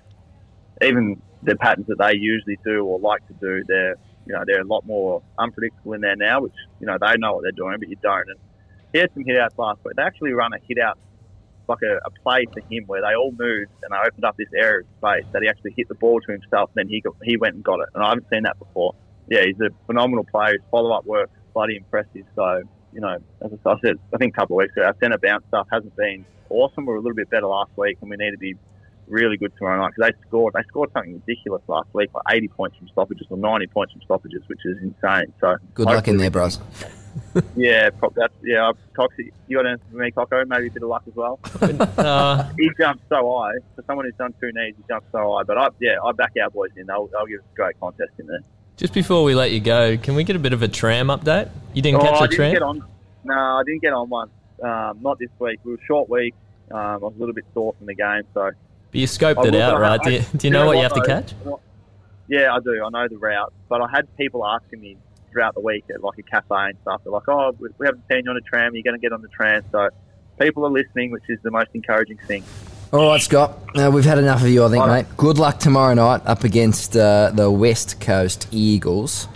even 0.81 1.21
the 1.43 1.55
patterns 1.55 1.88
that 1.88 1.97
they 1.99 2.15
usually 2.15 2.57
do 2.65 2.83
or 2.86 2.99
like 2.99 3.25
to 3.27 3.33
do. 3.33 3.63
They're 3.67 3.95
you 4.25 4.33
know 4.33 4.43
they're 4.45 4.62
a 4.62 4.67
lot 4.67 4.86
more 4.86 5.21
unpredictable 5.38 5.93
in 5.93 6.01
there 6.01 6.15
now, 6.15 6.41
which 6.41 6.55
you 6.79 6.88
know 6.88 6.97
they 6.99 7.15
know 7.17 7.33
what 7.36 7.43
they're 7.43 7.51
doing, 7.51 7.77
but 7.79 7.89
you 7.89 7.97
don't. 8.01 8.27
And 8.27 8.39
he 8.91 8.99
had 8.99 9.12
some 9.13 9.23
hit 9.23 9.38
outs 9.38 9.55
last 9.57 9.79
week. 9.86 9.95
They 9.95 10.03
actually 10.03 10.33
run 10.33 10.53
a 10.53 10.57
hit 10.67 10.79
out 10.79 10.97
like 11.67 11.82
a, 11.84 11.99
a 12.06 12.12
play 12.23 12.45
for 12.53 12.62
him 12.69 12.84
where 12.88 13.01
they 13.01 13.15
all 13.15 13.32
moved 13.32 13.71
and 13.84 13.93
I 13.93 14.08
opened 14.08 14.25
up 14.25 14.36
this 14.38 14.47
area 14.56 14.82
of 14.82 14.86
space 14.97 15.25
that 15.34 15.41
he 15.41 15.49
actually 15.49 15.73
hit 15.75 15.88
the 15.88 15.95
ball 15.95 16.19
to 16.21 16.32
himself. 16.32 16.71
And 16.75 16.86
then 16.86 16.89
he 16.89 17.01
got, 17.01 17.15
he 17.23 17.38
went 17.38 17.56
and 17.56 17.63
got 17.63 17.80
it, 17.80 17.89
and 17.93 18.03
I 18.03 18.10
haven't 18.10 18.27
seen 18.32 18.43
that 18.43 18.58
before. 18.60 18.95
Yeah, 19.30 19.43
he's 19.45 19.60
a 19.60 19.69
phenomenal 19.86 20.23
player. 20.23 20.53
His 20.53 20.62
follow 20.71 20.91
up 20.91 21.06
work 21.06 21.30
bloody 21.53 21.75
impressive. 21.75 22.25
So 22.36 22.62
you 22.93 23.01
know, 23.01 23.17
as 23.41 23.51
I 23.65 23.75
said, 23.84 23.97
I 24.13 24.17
think 24.17 24.34
a 24.36 24.39
couple 24.39 24.56
of 24.56 24.63
weeks 24.63 24.75
ago, 24.75 24.86
our 24.86 24.95
centre 25.01 25.17
bounce 25.17 25.43
stuff 25.49 25.67
hasn't 25.71 25.95
been 25.95 26.25
awesome. 26.49 26.86
We 26.86 26.93
were 26.93 26.97
a 26.97 27.01
little 27.01 27.15
bit 27.15 27.30
better 27.30 27.47
last 27.47 27.71
week, 27.75 27.97
and 28.01 28.10
we 28.10 28.15
need 28.17 28.32
to 28.32 28.38
be 28.38 28.56
really 29.08 29.38
good 29.38 29.52
tomorrow 29.58 29.82
night 29.82 29.93
because 29.96 30.12
they 30.12 30.28
scored. 30.28 30.54
They 30.54 30.63
scored 30.67 30.91
something 30.93 31.13
ridiculous 31.13 31.62
last 31.67 31.89
week, 31.93 32.10
like 32.13 32.24
80 32.30 32.48
points 32.50 32.78
from 32.78 32.88
stoppages 32.89 33.28
or 33.30 33.38
90 33.38 33.67
points 33.67 33.93
from 33.93 34.02
stoppages, 34.02 34.41
which 34.48 34.65
is 34.65 34.78
insane. 34.82 35.34
So 35.39 35.58
Good 35.74 35.86
luck 35.86 36.08
in 36.08 36.17
there, 36.17 36.32
bros. 36.32 36.60
Yeah, 37.56 37.89
prob- 37.89 38.13
that's 38.15 38.34
yeah. 38.43 38.72
Coxie, 38.96 39.32
you 39.48 39.58
got 39.58 39.65
anything 39.65 39.88
for 39.89 39.98
me, 39.98 40.12
Coco? 40.12 40.46
Maybe 40.46 40.67
a 40.67 40.72
bit 40.72 40.84
of 40.84 40.89
luck 40.89 41.02
as 41.08 41.15
well. 41.15 41.39
Uh, 41.98 42.48
he 42.60 42.70
jumped 42.80 43.04
so 43.10 43.39
high. 43.39 43.54
For 43.76 43.84
someone 43.88 44.06
who's 44.06 44.13
done 44.15 44.36
two 44.39 44.52
knees, 44.54 44.76
he 44.78 44.84
jumped 44.88 45.12
so 45.12 45.36
high. 45.36 45.43
But 45.43 45.58
I, 45.58 45.70
yeah, 45.80 45.96
I 46.04 46.12
back 46.12 46.34
our 46.41 46.52
boys 46.52 46.70
in. 46.76 46.86
They'll, 46.86 47.08
they'll 47.08 47.26
give 47.26 47.39
us 47.39 47.46
a 47.52 47.56
great 47.56 47.80
contest 47.80 48.12
in 48.20 48.28
there. 48.28 48.41
just 48.76 48.93
before 48.93 49.24
we 49.24 49.34
let 49.34 49.52
you 49.52 49.60
go, 49.60 49.98
can 49.98 50.13
we 50.13 50.24
get 50.24 50.36
a 50.36 50.39
bit 50.39 50.54
of 50.54 50.62
a 50.62 50.67
tram 50.67 51.08
update? 51.08 51.50
You 51.74 51.82
didn't 51.82 52.02
oh, 52.02 52.04
catch 52.04 52.22
I 52.22 52.26
a 52.26 52.28
didn't 52.28 52.36
tram? 52.36 52.54
get 52.54 52.62
on. 52.62 52.84
No, 53.24 53.34
I 53.34 53.63
didn't 53.65 53.82
get 53.82 53.93
on 53.93 54.10
one. 54.10 54.30
Um, 54.63 55.00
not 55.02 55.17
this 55.17 55.30
week. 55.39 55.60
It 55.65 55.67
was 55.67 55.80
a 55.80 55.86
short 55.86 56.10
week. 56.10 56.36
Um, 56.70 56.78
I 56.78 56.98
was 56.98 57.13
a 57.15 57.20
little 57.20 57.34
bit 57.34 57.46
sore 57.54 57.74
from 57.74 57.88
the 57.88 57.96
game, 57.96 58.24
so 58.34 58.52
But 58.91 59.00
you 59.02 59.08
scoped 59.08 59.45
I 59.45 59.47
it 59.47 59.56
out, 59.56 59.80
right? 59.80 60.00
I- 60.00 60.04
Do 60.04 60.12
you, 60.12 60.21
do 60.36 60.47
you 60.47 60.52
know 60.52 60.65
what 60.65 60.78
you 60.78 60.84
have 60.84 60.93
to 60.93 61.02
catch? 61.02 61.34
Yeah, 62.30 62.54
I 62.54 62.60
do. 62.60 62.84
I 62.84 62.89
know 62.89 63.08
the 63.08 63.17
route, 63.17 63.54
but 63.69 63.82
I 63.82 63.88
had 63.89 64.15
people 64.17 64.45
asking 64.45 64.82
me 64.82 64.97
throughout 65.32 65.54
the 65.54 65.62
week 65.62 65.86
at 65.93 66.04
like 66.04 66.17
a 66.17 66.23
cafe 66.23 66.56
and 66.56 66.78
stuff. 66.82 67.02
They're 67.04 67.13
like, 67.13 67.28
"Oh, 67.30 67.56
we 67.60 67.69
we 67.78 67.86
haven't 67.86 68.04
seen 68.10 68.23
you 68.26 68.32
on 68.32 68.38
a 68.38 68.41
tram. 68.41 68.76
You're 68.76 68.84
going 68.84 68.95
to 68.95 69.02
get 69.02 69.13
on 69.13 69.21
the 69.21 69.30
tram." 69.30 69.63
So 69.71 69.89
people 70.39 70.65
are 70.65 70.69
listening, 70.69 71.12
which 71.12 71.23
is 71.30 71.39
the 71.43 71.52
most 71.52 71.69
encouraging 71.73 72.17
thing. 72.17 72.43
All 72.91 73.10
right, 73.10 73.21
Scott. 73.21 73.60
Uh, 73.76 73.91
we've 73.93 74.06
had 74.06 74.17
enough 74.17 74.41
of 74.41 74.47
you, 74.47 74.63
I 74.63 74.69
think, 74.69 74.82
All 74.82 74.88
mate. 74.89 75.06
Good 75.17 75.38
luck 75.38 75.60
tomorrow 75.60 75.93
night 75.93 76.21
up 76.26 76.43
against 76.43 76.95
uh, 76.95 77.32
the 77.34 77.52
West 77.52 78.00
Coast 78.00 78.47
Eagles. 78.52 79.28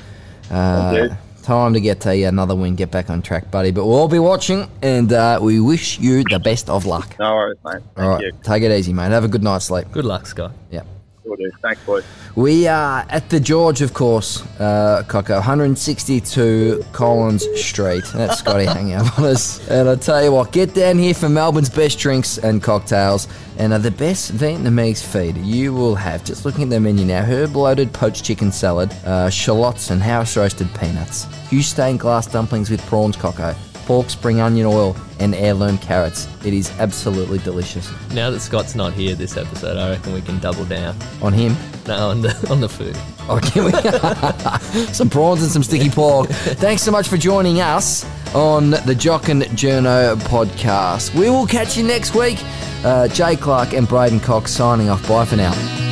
Uh, 0.50 0.92
Thank 0.92 1.12
you. 1.12 1.18
Time 1.52 1.74
to 1.74 1.82
get 1.82 2.06
a, 2.06 2.24
another 2.24 2.56
win, 2.56 2.76
get 2.76 2.92
back 2.92 3.10
on 3.10 3.22
track, 3.22 3.52
buddy. 3.52 3.72
But 3.72 3.86
we'll 3.86 3.98
all 3.98 4.08
be 4.08 4.20
watching, 4.20 4.70
and 4.82 5.12
uh, 5.12 5.40
we 5.42 5.60
wish 5.60 6.00
you 6.00 6.24
the 6.24 6.40
best 6.40 6.70
of 6.70 6.86
luck. 6.86 7.18
No 7.20 7.36
worries, 7.36 7.58
mate. 7.66 7.82
Thank 7.96 7.98
All 7.98 8.10
right, 8.10 8.22
you. 8.24 8.32
take 8.42 8.64
it 8.64 8.72
easy, 8.72 8.94
mate. 8.94 9.12
Have 9.12 9.26
a 9.26 9.28
good 9.28 9.44
night's 9.44 9.66
sleep. 9.66 9.92
Good 9.92 10.06
luck, 10.06 10.26
Scott. 10.28 10.54
Yeah. 10.72 10.84
Will 11.24 11.36
do. 11.36 11.52
Thanks, 11.62 11.84
boys. 11.86 12.04
We 12.36 12.68
are 12.68 13.06
at 13.10 13.30
the 13.30 13.40
George, 13.40 13.82
of 13.82 13.94
course, 13.94 14.44
uh, 14.60 15.04
Coco, 15.08 15.36
162 15.36 16.84
Collins 16.94 17.46
Street. 17.62 18.04
That's 18.14 18.40
Scotty 18.40 18.66
hanging 18.68 18.94
out 18.94 19.20
on 19.20 19.26
us. 19.26 19.68
And 19.70 19.88
I 19.88 19.96
tell 19.96 20.24
you 20.24 20.32
what, 20.32 20.52
get 20.52 20.74
down 20.74 20.98
here 20.98 21.14
for 21.14 21.30
Melbourne's 21.30 21.70
best 21.70 22.00
drinks 22.00 22.38
and 22.38 22.64
cocktails 22.64 23.28
and 23.58 23.74
uh, 23.74 23.78
the 23.78 23.92
best 23.92 24.32
Vietnamese 24.34 25.04
feed 25.04 25.38
you 25.38 25.74
will 25.74 25.96
have. 25.96 26.24
Just 26.24 26.46
looking 26.46 26.64
at 26.64 26.70
the 26.72 26.80
menu 26.80 27.06
now 27.06 27.24
herb 27.24 27.56
loaded 27.56 27.94
poached 27.94 28.24
chicken 28.24 28.52
salad, 28.52 28.92
uh, 29.06 29.30
shallots 29.30 29.92
and 29.92 30.02
house 30.02 30.36
roasted 30.36 30.74
peanuts, 30.74 31.26
hue 31.50 31.62
stained 31.62 32.00
glass 32.00 32.26
dumplings 32.26 32.72
with 32.72 32.82
prawns, 32.88 33.16
Coco, 33.16 33.54
pork 33.86 34.10
spring 34.10 34.40
onion 34.42 34.66
oil, 34.66 34.96
and 35.20 35.36
heirloom 35.36 35.78
carrots. 35.78 36.28
It 36.46 36.54
is 36.54 36.72
absolutely 36.80 37.38
delicious. 37.40 37.90
Now 38.14 38.30
that 38.32 38.40
Scott's 38.40 38.76
not 38.76 38.94
here 38.94 39.14
this 39.16 39.38
episode, 39.38 39.78
I 39.78 39.90
reckon 39.92 40.14
we 40.14 40.22
can 40.22 40.40
double 40.40 40.66
down. 40.66 40.96
On 41.22 41.32
him, 41.34 41.56
No, 41.88 42.10
on 42.10 42.22
the 42.22 42.48
on 42.50 42.62
the 42.62 42.70
food. 42.70 42.98
Oh, 43.30 43.40
can 43.42 43.66
we? 43.66 43.72
some 44.94 45.10
prawns 45.10 45.44
and 45.44 45.52
some 45.52 45.64
sticky 45.64 45.90
pork. 45.90 46.28
Thanks 46.30 46.82
so 46.82 46.92
much 46.92 47.08
for 47.08 47.18
joining 47.18 47.62
us 47.62 48.06
on 48.34 48.72
the 48.72 48.96
Jock 48.96 49.30
and 49.30 49.44
Journo 49.44 50.16
podcast. 50.16 51.14
We 51.14 51.30
will 51.30 51.46
catch 51.46 51.78
you 51.78 51.84
next 51.84 52.16
week. 52.16 52.40
Uh, 52.84 53.08
Jay 53.10 53.36
Clark 53.36 53.74
and 53.74 53.88
Braden 53.88 54.20
Cox 54.22 54.52
signing 54.52 54.90
off. 54.90 55.08
Bye 55.08 55.26
for 55.26 55.36
now. 55.36 55.91